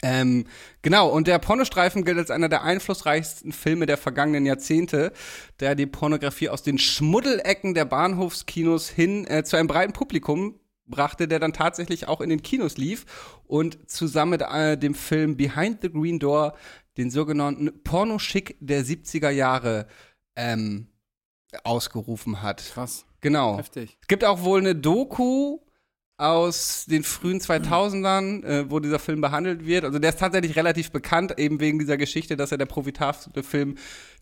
[0.07, 0.45] Ähm,
[0.83, 5.11] genau, und der Pornostreifen gilt als einer der einflussreichsten Filme der vergangenen Jahrzehnte,
[5.59, 11.27] der die Pornografie aus den Schmuddelecken der Bahnhofskinos hin äh, zu einem breiten Publikum brachte,
[11.27, 15.81] der dann tatsächlich auch in den Kinos lief und zusammen mit äh, dem Film Behind
[15.81, 16.53] the Green Door
[16.97, 19.87] den sogenannten Pornoschick der 70er Jahre
[20.35, 20.85] ähm,
[21.63, 22.63] ausgerufen hat.
[22.73, 23.07] Krass.
[23.21, 23.57] Genau.
[23.57, 23.97] Heftig.
[24.01, 25.64] Es gibt auch wohl eine Doku
[26.18, 29.84] aus den frühen 2000ern, äh, wo dieser Film behandelt wird.
[29.84, 33.76] Also der ist tatsächlich relativ bekannt, eben wegen dieser Geschichte, dass er der profitabelste Film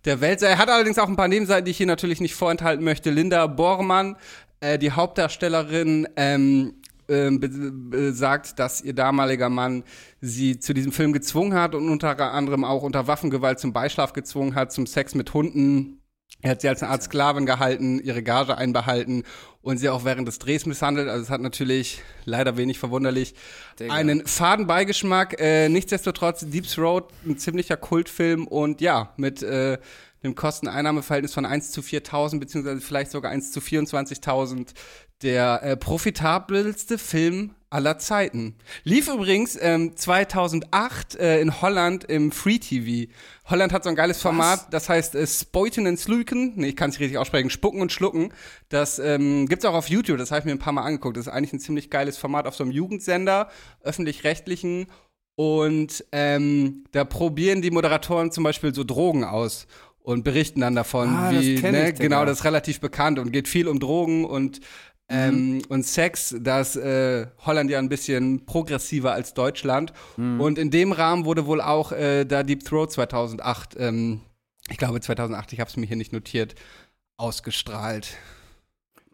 [0.05, 0.47] der Welt sei.
[0.47, 3.11] Er hat allerdings auch ein paar Nebenseiten, die ich hier natürlich nicht vorenthalten möchte.
[3.11, 4.17] Linda Bormann,
[4.59, 6.75] äh, die Hauptdarstellerin, ähm,
[7.09, 9.83] ähm, sagt, dass ihr damaliger Mann
[10.21, 14.55] sie zu diesem Film gezwungen hat und unter anderem auch unter Waffengewalt zum Beischlaf gezwungen
[14.55, 15.99] hat, zum Sex mit Hunden.
[16.41, 19.23] Er hat sie als eine Art Sklavin gehalten, ihre Gage einbehalten
[19.63, 21.07] und sie auch während des Drehs misshandelt.
[21.09, 23.33] Also es hat natürlich leider wenig verwunderlich
[23.79, 23.93] Digga.
[23.93, 25.39] einen faden Beigeschmack.
[25.39, 29.79] Äh, nichtsdestotrotz Deep Throat, ein ziemlicher Kultfilm und ja, mit äh,
[30.21, 34.73] einem Kosten-Einnahme-Verhältnis von 1 zu 4.000 beziehungsweise vielleicht sogar 1 zu 24.000
[35.21, 38.55] der äh, profitabelste Film aller Zeiten.
[38.83, 43.11] Lief übrigens ähm, 2008 äh, in Holland im Free TV.
[43.49, 46.53] Holland hat so ein geiles Format, das heißt äh, Spoiten und Sluken.
[46.55, 47.49] Nee, ich kann es richtig aussprechen.
[47.49, 48.31] Spucken und Schlucken.
[48.69, 50.17] Das ähm, gibt's auch auf YouTube.
[50.17, 51.17] Das habe ich mir ein paar Mal angeguckt.
[51.17, 53.49] Das ist eigentlich ein ziemlich geiles Format auf so einem Jugendsender,
[53.81, 54.85] öffentlich-rechtlichen.
[55.35, 59.65] Und ähm, da probieren die Moderatoren zum Beispiel so Drogen aus
[60.03, 63.67] und berichten dann davon, Ah, wie, ne, genau, das ist relativ bekannt und geht viel
[63.67, 64.59] um Drogen und
[65.09, 69.93] ähm, und Sex, da ist äh, Holland ja ein bisschen progressiver als Deutschland.
[70.39, 74.21] Und in dem Rahmen wurde wohl auch äh, da Deep Throat 2008, ähm,
[74.69, 76.55] ich glaube 2008, ich habe es mir hier nicht notiert,
[77.17, 78.17] ausgestrahlt.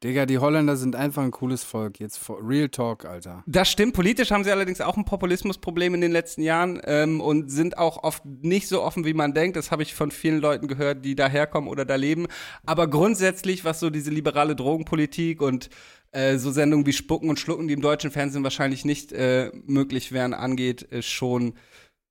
[0.04, 2.00] Digga, die Holländer sind einfach ein cooles Volk.
[2.00, 3.44] Jetzt Real Talk, Alter.
[3.46, 3.94] Das stimmt.
[3.94, 8.04] Politisch haben sie allerdings auch ein Populismusproblem in den letzten Jahren ähm, und sind auch
[8.04, 9.58] oft nicht so offen, wie man denkt.
[9.58, 12.28] Das habe ich von vielen Leuten gehört, die daherkommen oder da leben.
[12.66, 15.70] Aber grundsätzlich, was so diese liberale Drogenpolitik und
[16.12, 20.14] äh, so Sendungen wie Spucken und Schlucken, die im deutschen Fernsehen wahrscheinlich nicht äh, möglich
[20.14, 21.56] wären, angeht, ist schon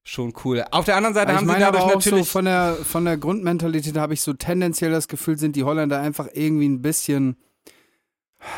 [0.05, 0.65] schon cool.
[0.71, 2.77] Auf der anderen Seite ich haben sie meine aber dadurch auch so natürlich von der,
[2.83, 6.81] von der Grundmentalität habe ich so tendenziell das Gefühl, sind die Holländer einfach irgendwie ein
[6.81, 7.37] bisschen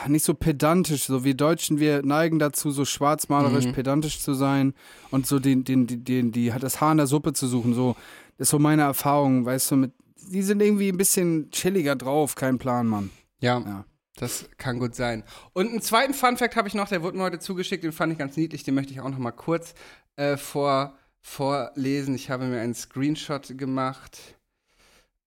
[0.09, 3.73] nicht so pedantisch, so wie Deutschen, wir neigen dazu, so schwarzmalerisch Mhm.
[3.73, 4.75] pedantisch zu sein
[5.11, 7.75] und so den, den, den, den, die, das Haar in der Suppe zu suchen.
[7.75, 7.97] So,
[8.37, 9.93] das ist so meine Erfahrung, weißt du, mit,
[10.31, 13.11] die sind irgendwie ein bisschen chilliger drauf, kein Plan, Mann.
[13.41, 13.85] Ja, Ja.
[14.17, 15.25] das kann gut sein.
[15.55, 18.19] Und einen zweiten Fun-Fact habe ich noch, der wurde mir heute zugeschickt, den fand ich
[18.19, 19.75] ganz niedlich, den möchte ich auch noch mal kurz
[20.17, 22.15] äh, vor, vorlesen.
[22.15, 24.19] Ich habe mir einen Screenshot gemacht.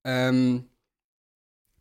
[0.03, 0.65] Ähm,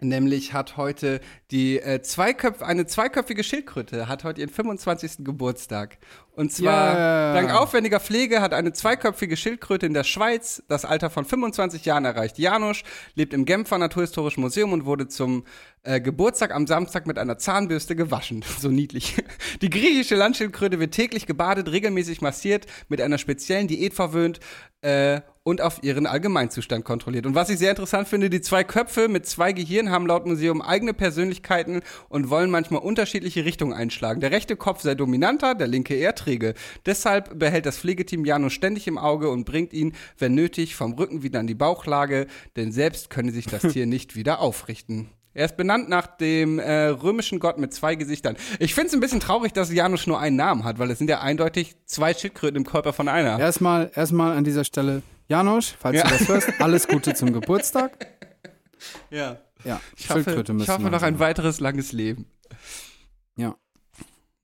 [0.05, 5.25] nämlich hat heute die äh, zweiköpf eine zweiköpfige Schildkröte hat heute ihren 25.
[5.25, 5.99] Geburtstag.
[6.35, 7.35] Und zwar Ja.
[7.35, 12.05] dank aufwendiger Pflege hat eine zweiköpfige Schildkröte in der Schweiz das Alter von 25 Jahren
[12.07, 12.39] erreicht.
[12.39, 12.83] Janusz
[13.15, 15.45] lebt im Genfer Naturhistorischen Museum und wurde zum
[15.83, 18.45] äh, Geburtstag am Samstag mit einer Zahnbürste gewaschen.
[18.59, 19.17] So niedlich.
[19.61, 24.41] Die griechische Landschildkröte wird täglich gebadet, regelmäßig massiert, mit einer speziellen Diät verwöhnt
[24.83, 27.27] äh, und auf ihren Allgemeinzustand kontrolliert.
[27.27, 30.63] Und was ich sehr interessant finde, die zwei Köpfe mit zwei Gehirnen haben laut Museum
[30.63, 34.21] eigene Persönlichkeiten und wollen manchmal unterschiedliche Richtungen einschlagen.
[34.21, 36.55] Der rechte Kopf sei dominanter, der linke eher träge.
[36.87, 41.23] Deshalb behält das Pflegeteam Jano ständig im Auge und bringt ihn, wenn nötig, vom Rücken
[41.23, 42.27] wieder in die Bauchlage,
[42.57, 45.09] denn selbst könne sich das Tier nicht wieder aufrichten.
[45.35, 48.37] Er ist benannt nach dem äh, römischen Gott mit zwei Gesichtern.
[48.59, 51.09] Ich finde es ein bisschen traurig, dass Janusz nur einen Namen hat, weil es sind
[51.09, 53.39] ja eindeutig zwei Schildkröten im Körper von einer.
[53.41, 55.03] Erstmal, erstmal an dieser Stelle,
[55.33, 56.05] Janosch, falls Ja.
[56.05, 58.07] du das hörst, alles Gute zum Geburtstag.
[59.11, 59.39] Ja.
[59.65, 62.27] Ja, Ich hoffe, ich hoffe noch ein weiteres langes Leben.
[63.37, 63.55] Ja.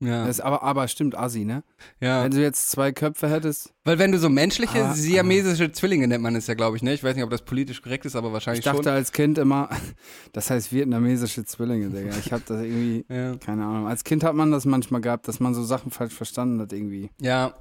[0.01, 0.21] Ja.
[0.27, 1.65] Das ist aber, aber stimmt, Assi, ne?
[2.01, 2.23] ja.
[2.23, 6.23] Wenn du jetzt zwei Köpfe hättest, Weil wenn du so menschliche, Ah, siamesische Zwillinge nennt
[6.23, 6.95] man es ja, glaube ich, ne?
[6.95, 8.93] Ich weiß nicht, ob das politisch korrekt ist, aber ich wahrscheinlich dachte schon.
[8.93, 9.69] als Kind immer,
[10.33, 12.17] das heißt vietnamesische Zwillinge, Digga.
[12.17, 13.37] Ich hab das irgendwie, Ja.
[13.39, 13.89] keine Ahnung.
[13.89, 17.11] Als Kind hat man das manchmal gehabt, dass man so Sachen falsch verstanden hat irgendwie.
[17.21, 17.53] ja.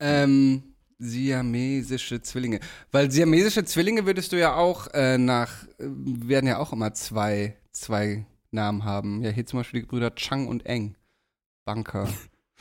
[0.00, 2.60] Ähm, siamesische Zwillinge.
[2.92, 7.56] Weil siamesische Zwillinge würdest du ja auch äh, nach, äh, werden ja auch immer zwei,
[7.72, 9.22] zwei Namen haben.
[9.22, 10.96] Ja, hier zum Beispiel die Brüder Chang und Eng.
[11.64, 12.08] Banker.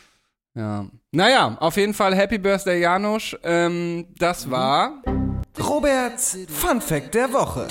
[0.55, 0.87] ja.
[1.11, 3.35] Naja, auf jeden Fall Happy Birthday, Janusz.
[3.43, 5.01] Ähm, das war.
[5.59, 7.67] Roberts Fun Fact der Woche.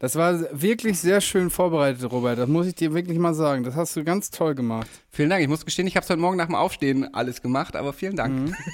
[0.00, 2.38] Das war wirklich sehr schön vorbereitet, Robert.
[2.38, 3.64] Das muss ich dir wirklich mal sagen.
[3.64, 4.88] Das hast du ganz toll gemacht.
[5.10, 5.42] Vielen Dank.
[5.42, 8.16] Ich muss gestehen, ich habe es heute Morgen nach dem Aufstehen alles gemacht, aber vielen
[8.16, 8.54] Dank.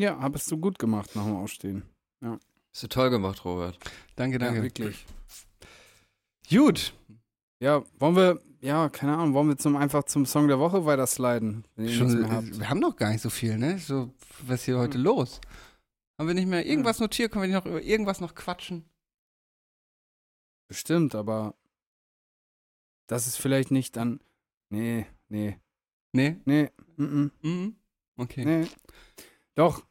[0.00, 1.82] Ja, hast du gut gemacht nach dem Aufstehen.
[2.22, 3.78] Hast du toll gemacht, Robert.
[4.16, 4.56] Danke, danke.
[4.56, 5.04] Ja, wirklich.
[6.48, 6.94] Gut.
[7.60, 11.06] Ja, wollen wir, ja, keine Ahnung, wollen wir zum, einfach zum Song der Woche weiter
[11.06, 11.64] sliden?
[11.86, 12.18] Schon,
[12.58, 13.76] wir haben noch gar nicht so viel, ne?
[13.76, 14.08] So,
[14.46, 15.38] was ist hier heute los?
[16.18, 17.32] Haben wir nicht mehr irgendwas notiert?
[17.32, 18.86] Können wir nicht noch über irgendwas noch quatschen?
[20.70, 21.56] Bestimmt, aber
[23.08, 24.20] das ist vielleicht nicht dann.
[24.68, 25.58] Nee, nee,
[26.12, 26.36] Nee?
[26.44, 27.74] nee, mm, Mhm.
[28.16, 28.44] Okay.
[28.44, 28.68] nee.
[29.56, 29.84] Doch.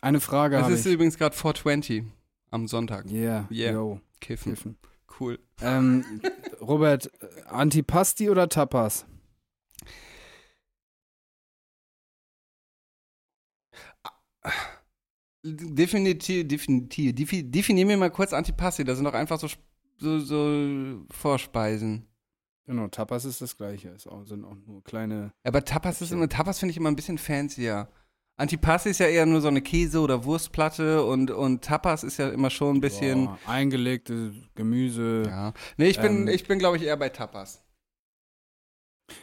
[0.00, 0.94] Eine Frage Es habe ist ich.
[0.94, 2.02] übrigens gerade 420
[2.50, 3.10] am Sonntag.
[3.10, 3.72] Yeah, Yeah.
[3.74, 4.54] yo, Kiffen.
[4.54, 4.78] Kiffen.
[5.20, 5.38] Cool.
[5.60, 6.02] Ähm,
[6.62, 9.04] Robert, äh, Antipasti oder Tapas?
[15.46, 17.14] Definitiv, definitiv.
[17.14, 18.82] Defi, definier mir mal kurz Antipasti.
[18.84, 19.46] Das sind doch einfach so,
[19.96, 22.06] so, so Vorspeisen.
[22.66, 23.90] Genau, Tapas ist das gleiche.
[23.90, 25.32] Es sind auch nur kleine.
[25.44, 27.88] Aber Tapas ist immer, Tapas finde ich immer ein bisschen fancier.
[28.36, 32.30] Antipasti ist ja eher nur so eine Käse- oder Wurstplatte und, und Tapas ist ja
[32.30, 33.26] immer schon ein bisschen.
[33.26, 35.22] Boah, eingelegte Gemüse.
[35.26, 35.52] Ja.
[35.76, 37.62] Nee, ich bin, Ähm, ich bin, glaube ich, eher bei Tapas.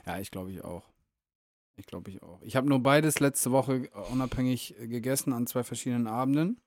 [0.05, 0.84] Ja, ich glaube ich auch.
[1.76, 2.41] Ich glaube ich auch.
[2.43, 6.61] Ich habe nur beides letzte Woche unabhängig gegessen an zwei verschiedenen Abenden.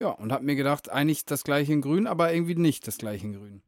[0.00, 3.26] Ja, und habe mir gedacht, eigentlich das gleiche in Grün, aber irgendwie nicht das gleiche
[3.26, 3.62] in Grün.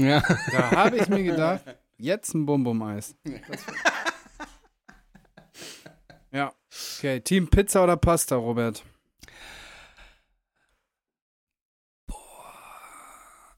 [0.00, 0.22] Ja.
[0.52, 1.64] Da habe ich mir gedacht,
[1.98, 3.16] jetzt ein Bum-Bum-Eis.
[6.30, 6.54] Ja.
[6.98, 8.84] Okay, Team Pizza oder Pasta, Robert?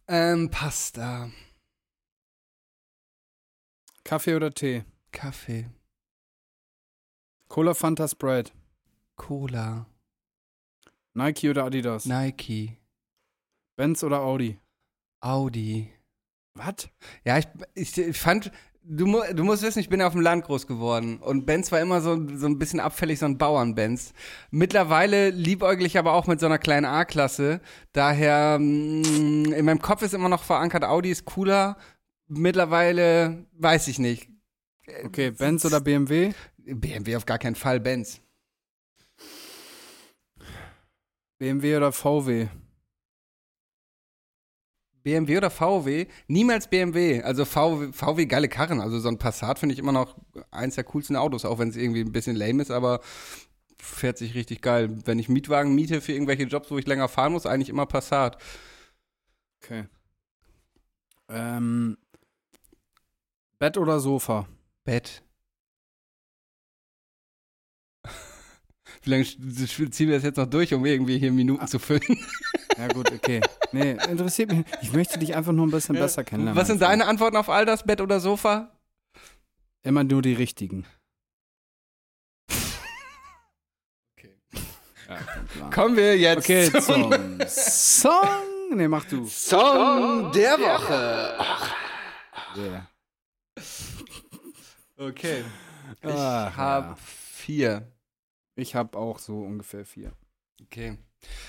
[0.09, 1.31] ähm, Pasta.
[4.03, 4.85] Kaffee oder Tee?
[5.13, 5.71] Kaffee.
[7.49, 8.53] Cola, Fanta, Sprite.
[9.17, 9.87] Cola.
[11.15, 12.07] Nike oder Adidas?
[12.07, 12.77] Nike.
[13.77, 14.59] Benz oder Audi?
[15.21, 15.91] Audi.
[16.55, 16.89] Was?
[17.25, 18.53] Ja, ich, ich, ich fand,
[18.83, 22.01] du, du musst wissen, ich bin auf dem Land groß geworden und Benz war immer
[22.01, 24.13] so, so ein bisschen abfällig, so ein Bauernbenz.
[24.51, 27.61] Mittlerweile liebäugle ich aber auch mit so einer kleinen A-Klasse.
[27.93, 31.77] Daher, mh, in meinem Kopf ist immer noch verankert, Audi ist cooler.
[32.29, 34.29] Mittlerweile weiß ich nicht.
[35.05, 36.33] Okay, Benz oder BMW?
[36.59, 38.21] BMW auf gar keinen Fall, Benz.
[41.41, 42.49] BMW oder VW?
[45.03, 46.07] BMW oder VW?
[46.29, 47.23] Niemals BMW.
[47.23, 48.83] Also VW, VW geile Karren.
[48.83, 50.19] Also so ein Passat finde ich immer noch
[50.51, 53.01] eins der coolsten Autos, auch wenn es irgendwie ein bisschen lame ist, aber
[53.79, 54.99] fährt sich richtig geil.
[55.07, 58.37] Wenn ich Mietwagen miete für irgendwelche Jobs, wo ich länger fahren muss, eigentlich immer Passat.
[59.63, 59.87] Okay.
[61.31, 61.97] Ähm,
[63.59, 64.47] Bett oder Sofa?
[64.85, 65.23] Bett.
[69.03, 72.03] Wie lange ziehen wir das jetzt noch durch, um irgendwie hier Minuten zu füllen?
[72.77, 73.41] Ja gut, okay.
[73.73, 74.65] Nee, interessiert mich.
[74.83, 76.61] Ich möchte dich einfach nur ein bisschen besser kennenlernen.
[76.61, 77.83] Was sind deine Antworten auf all das?
[77.85, 78.73] Bett oder Sofa?
[79.83, 80.87] Immer nur die richtigen.
[84.17, 84.37] Okay.
[85.09, 85.71] Ja.
[85.71, 88.29] Kommen wir jetzt Okay, zum zum Song.
[88.73, 89.27] Nee, mach du.
[89.27, 91.39] Song der Woche.
[92.57, 92.87] Yeah.
[94.97, 95.45] Okay.
[96.03, 96.97] Ich Ach, habe ja.
[96.97, 97.93] vier.
[98.61, 100.13] Ich habe auch so ungefähr vier.
[100.63, 100.99] Okay.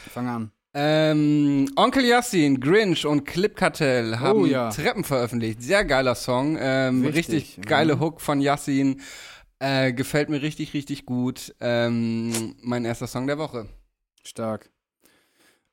[0.10, 0.52] Fang an.
[0.74, 4.70] Ähm, Onkel Yassin, Grinch und Clipkartell haben Oh, ja.
[4.70, 5.62] Treppen veröffentlicht.
[5.62, 6.58] Sehr geiler Song.
[6.60, 8.00] Ähm, richtig Richtig, geile mhm.
[8.00, 9.02] Hook von Yassin.
[9.60, 11.54] Äh, gefällt mir richtig, richtig gut.
[11.60, 13.68] Ähm, mein erster Song der Woche.
[14.24, 14.72] Stark.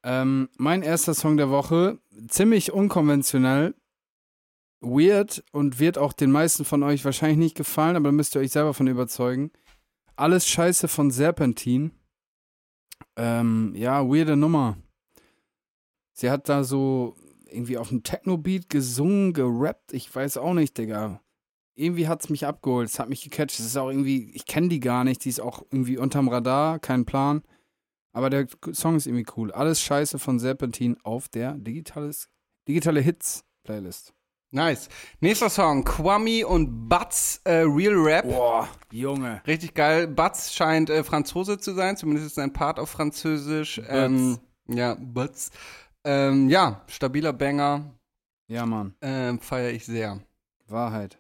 [0.03, 3.75] Ähm, mein erster Song der Woche, ziemlich unkonventionell,
[4.81, 8.41] weird und wird auch den meisten von euch wahrscheinlich nicht gefallen, aber da müsst ihr
[8.41, 9.51] euch selber von überzeugen.
[10.19, 11.93] Alles Scheiße von Serpentin.
[13.15, 14.77] Ähm, ja, weirde Nummer.
[16.13, 17.15] Sie hat da so
[17.47, 19.93] irgendwie auf dem Techno-Beat gesungen, gerappt.
[19.93, 21.21] Ich weiß auch nicht, Digga.
[21.77, 22.89] Irgendwie hat's mich abgeholt.
[22.89, 23.61] Es hat mich gecatcht.
[23.61, 25.25] Es ist auch irgendwie, ich kenne die gar nicht.
[25.25, 27.43] Die ist auch irgendwie unterm Radar, kein Plan.
[28.13, 29.53] Aber der Song ist irgendwie cool.
[29.53, 32.29] Alles Scheiße von Serpentin auf der digitales,
[32.67, 34.15] digitale Hits-Playlist.
[34.51, 34.89] Nice.
[35.21, 38.25] Nächster Song, Kwame und Butz äh, Real Rap.
[38.27, 39.43] Boah, Junge.
[39.47, 40.07] Richtig geil.
[40.09, 43.81] Butz scheint äh, Franzose zu sein, zumindest ist sein Part auf Französisch.
[43.89, 45.51] Ähm, ja, Butz.
[46.03, 47.95] Ähm, ja, stabiler Banger.
[48.47, 48.95] Ja, Mann.
[49.03, 50.21] Ähm, Feiere ich sehr.
[50.67, 51.19] Wahrheit.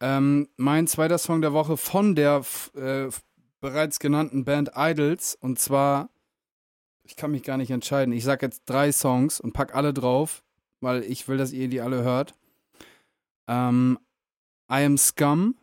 [0.00, 2.42] Ähm, mein zweiter Song der Woche von der
[2.74, 3.08] äh,
[3.60, 5.34] bereits genannten Band Idols.
[5.40, 6.10] Und zwar,
[7.04, 8.12] ich kann mich gar nicht entscheiden.
[8.12, 10.42] Ich sag jetzt drei Songs und pack alle drauf,
[10.82, 12.34] weil ich will, dass ihr die alle hört.
[13.48, 13.98] Ähm,
[14.70, 15.56] I Am Scum,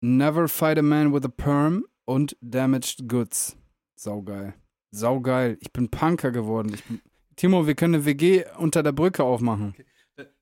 [0.00, 3.56] Never Fight a Man with a Perm und Damaged Goods.
[3.96, 4.54] Saugeil.
[4.90, 5.56] Saugeil.
[5.60, 6.76] Ich bin Punker geworden.
[6.88, 7.00] Bin
[7.36, 9.74] Timo, wir können eine WG unter der Brücke aufmachen.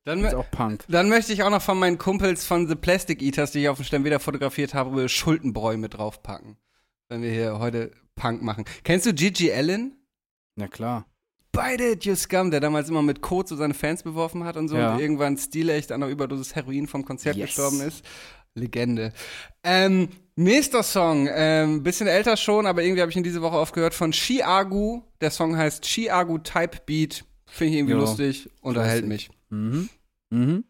[0.04, 0.84] Dann, Ist auch Punk.
[0.88, 3.78] dann möchte ich auch noch von meinen Kumpels von The Plastic Eaters, die ich auf
[3.78, 6.56] dem Stand wieder fotografiert habe, Schuldenbräu mit draufpacken.
[7.08, 8.64] Wenn wir hier heute Punk machen.
[8.84, 9.96] Kennst du Gigi Allen?
[10.56, 11.06] Na klar.
[11.52, 14.76] Beide You Scum, der damals immer mit Code so seine Fans beworfen hat und so
[14.76, 14.94] Ja.
[14.94, 17.48] und irgendwann stilecht an einer Überdosis Heroin vom Konzert Yes.
[17.48, 18.04] gestorben ist.
[18.54, 19.12] Legende.
[19.62, 23.94] Ähm, nächster Song, ähm, bisschen älter schon, aber irgendwie habe ich ihn diese Woche aufgehört
[23.94, 25.02] von Chiagu.
[25.20, 27.24] Der Song heißt Chiagu Type Beat.
[27.46, 28.00] Finde ich irgendwie Ja.
[28.00, 29.30] lustig, unterhält mich.
[29.50, 29.88] Mhm.
[30.30, 30.64] Mhm.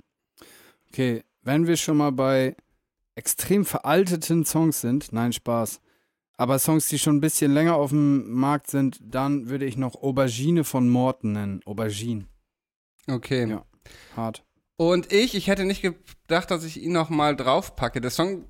[0.89, 2.57] Okay, wenn wir schon mal bei
[3.15, 5.81] extrem veralteten Songs sind, nein, Spaß,
[6.37, 9.95] aber Songs, die schon ein bisschen länger auf dem Markt sind, dann würde ich noch
[10.03, 11.61] Aubergine von Morten nennen.
[11.65, 12.27] Aubergine.
[13.09, 13.49] Okay.
[13.49, 13.65] Ja.
[14.17, 14.45] Hart.
[14.77, 18.01] Und ich, ich hätte nicht gedacht, dass ich ihn noch mal draufpacke.
[18.01, 18.47] Der Song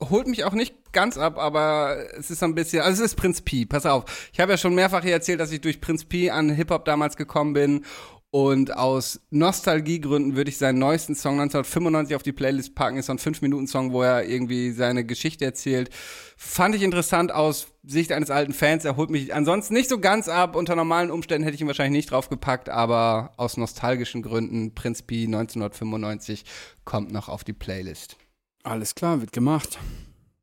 [0.00, 3.16] holt mich auch nicht ganz ab, aber es ist so ein bisschen, also es ist
[3.16, 4.30] Prinz Pi, pass auf.
[4.32, 7.16] Ich habe ja schon mehrfach hier erzählt, dass ich durch Prinz Pi an Hip-Hop damals
[7.16, 7.84] gekommen bin
[8.30, 12.98] und aus Nostalgiegründen würde ich seinen neuesten Song 1995 auf die Playlist packen.
[12.98, 15.88] Ist so ein 5-Minuten-Song, wo er irgendwie seine Geschichte erzählt.
[16.36, 18.84] Fand ich interessant aus Sicht eines alten Fans.
[18.84, 20.56] Er holt mich ansonsten nicht so ganz ab.
[20.56, 25.24] Unter normalen Umständen hätte ich ihn wahrscheinlich nicht draufgepackt, aber aus nostalgischen Gründen Prinz Pi
[25.24, 26.44] 1995
[26.84, 28.16] kommt noch auf die Playlist.
[28.62, 29.78] Alles klar, wird gemacht.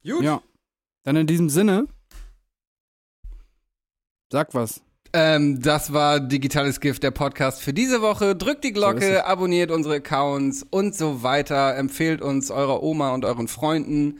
[0.04, 0.24] Gut.
[0.24, 0.42] Ja.
[1.04, 1.86] Dann in diesem Sinne,
[4.32, 4.82] sag was.
[5.18, 8.36] Ähm, das war Digitales Gift, der Podcast für diese Woche.
[8.36, 8.74] Drückt die So.
[8.74, 11.78] Glocke, abonniert unsere Accounts und so weiter.
[11.78, 14.20] Empfehlt uns eurer Oma und euren Freunden.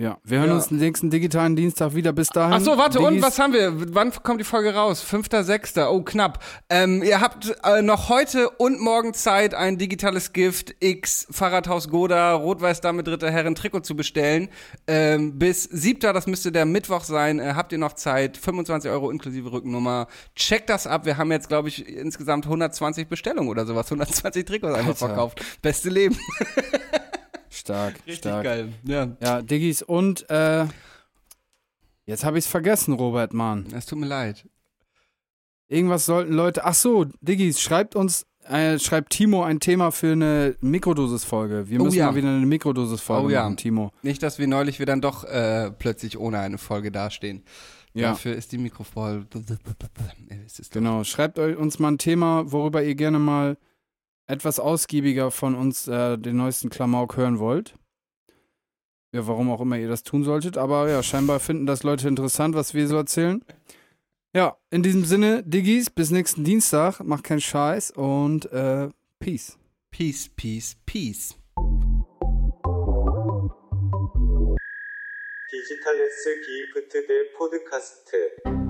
[0.00, 0.54] Ja, wir hören Ja.
[0.54, 2.14] uns nächsten digitalen Dienstag wieder.
[2.14, 2.54] Bis dahin.
[2.54, 3.94] Ach so, warte, und Diggis- was haben wir?
[3.94, 5.02] Wann kommt die Folge raus?
[5.02, 5.92] Fünfter, sechster.
[5.92, 6.42] Oh, knapp.
[6.70, 12.32] Ähm, ihr habt äh, noch heute und morgen Zeit, ein digitales Gift X Fahrradhaus Goda
[12.32, 14.48] Rot-Weiß Dame Dritte Herren Trikot zu bestellen.
[14.86, 18.38] Ähm, bis siebter, das müsste der Mittwoch sein, äh, habt ihr noch Zeit.
[18.38, 20.06] 25 Euro inklusive Rückennummer.
[20.34, 21.04] Checkt das ab.
[21.04, 23.90] Wir haben jetzt, glaube ich, insgesamt 120 Bestellungen oder sowas.
[23.90, 25.42] 120 Trikots einfach verkauft.
[25.60, 26.16] Beste Leben.
[27.50, 28.44] Stark, Richtig stark.
[28.44, 28.72] geil.
[28.84, 29.16] Ja.
[29.20, 30.66] Ja, Diggis und äh,
[32.06, 33.66] jetzt habe ich es vergessen, Robert, Mann.
[33.74, 34.48] Es tut mir leid.
[35.68, 36.64] Irgendwas sollten Leute.
[36.64, 41.68] Ach so, Diggis, schreibt uns, äh, schreibt Timo ein Thema für eine Mikrodosis-Folge.
[41.68, 42.06] Wir Oh müssen ja.
[42.06, 43.42] mal wieder eine Mikrodosis-Folge Oh ja.
[43.44, 43.92] machen, Timo.
[44.02, 47.44] Nicht, dass wir neulich wir dann doch äh, plötzlich ohne eine Folge dastehen.
[47.94, 49.26] Ja, Dafür ist die Mikrofon.
[50.70, 51.04] Genau.
[51.04, 53.56] Schreibt euch uns mal ein Thema, worüber ihr gerne mal
[54.29, 57.75] etwas ausgiebiger von uns äh, den neuesten Klamauk hören wollt.
[59.13, 60.57] Ja, warum auch immer ihr das tun solltet.
[60.57, 63.43] Aber ja, scheinbar finden das Leute interessant, was wir so erzählen.
[64.35, 66.99] Ja, in diesem Sinne, Diggis, bis nächsten Dienstag.
[67.01, 68.89] Macht keinen Scheiß und äh,
[69.19, 69.57] Peace.
[69.91, 71.35] Peace, peace, peace.
[75.49, 78.68] 디지털 S 기프트 대 포드카스트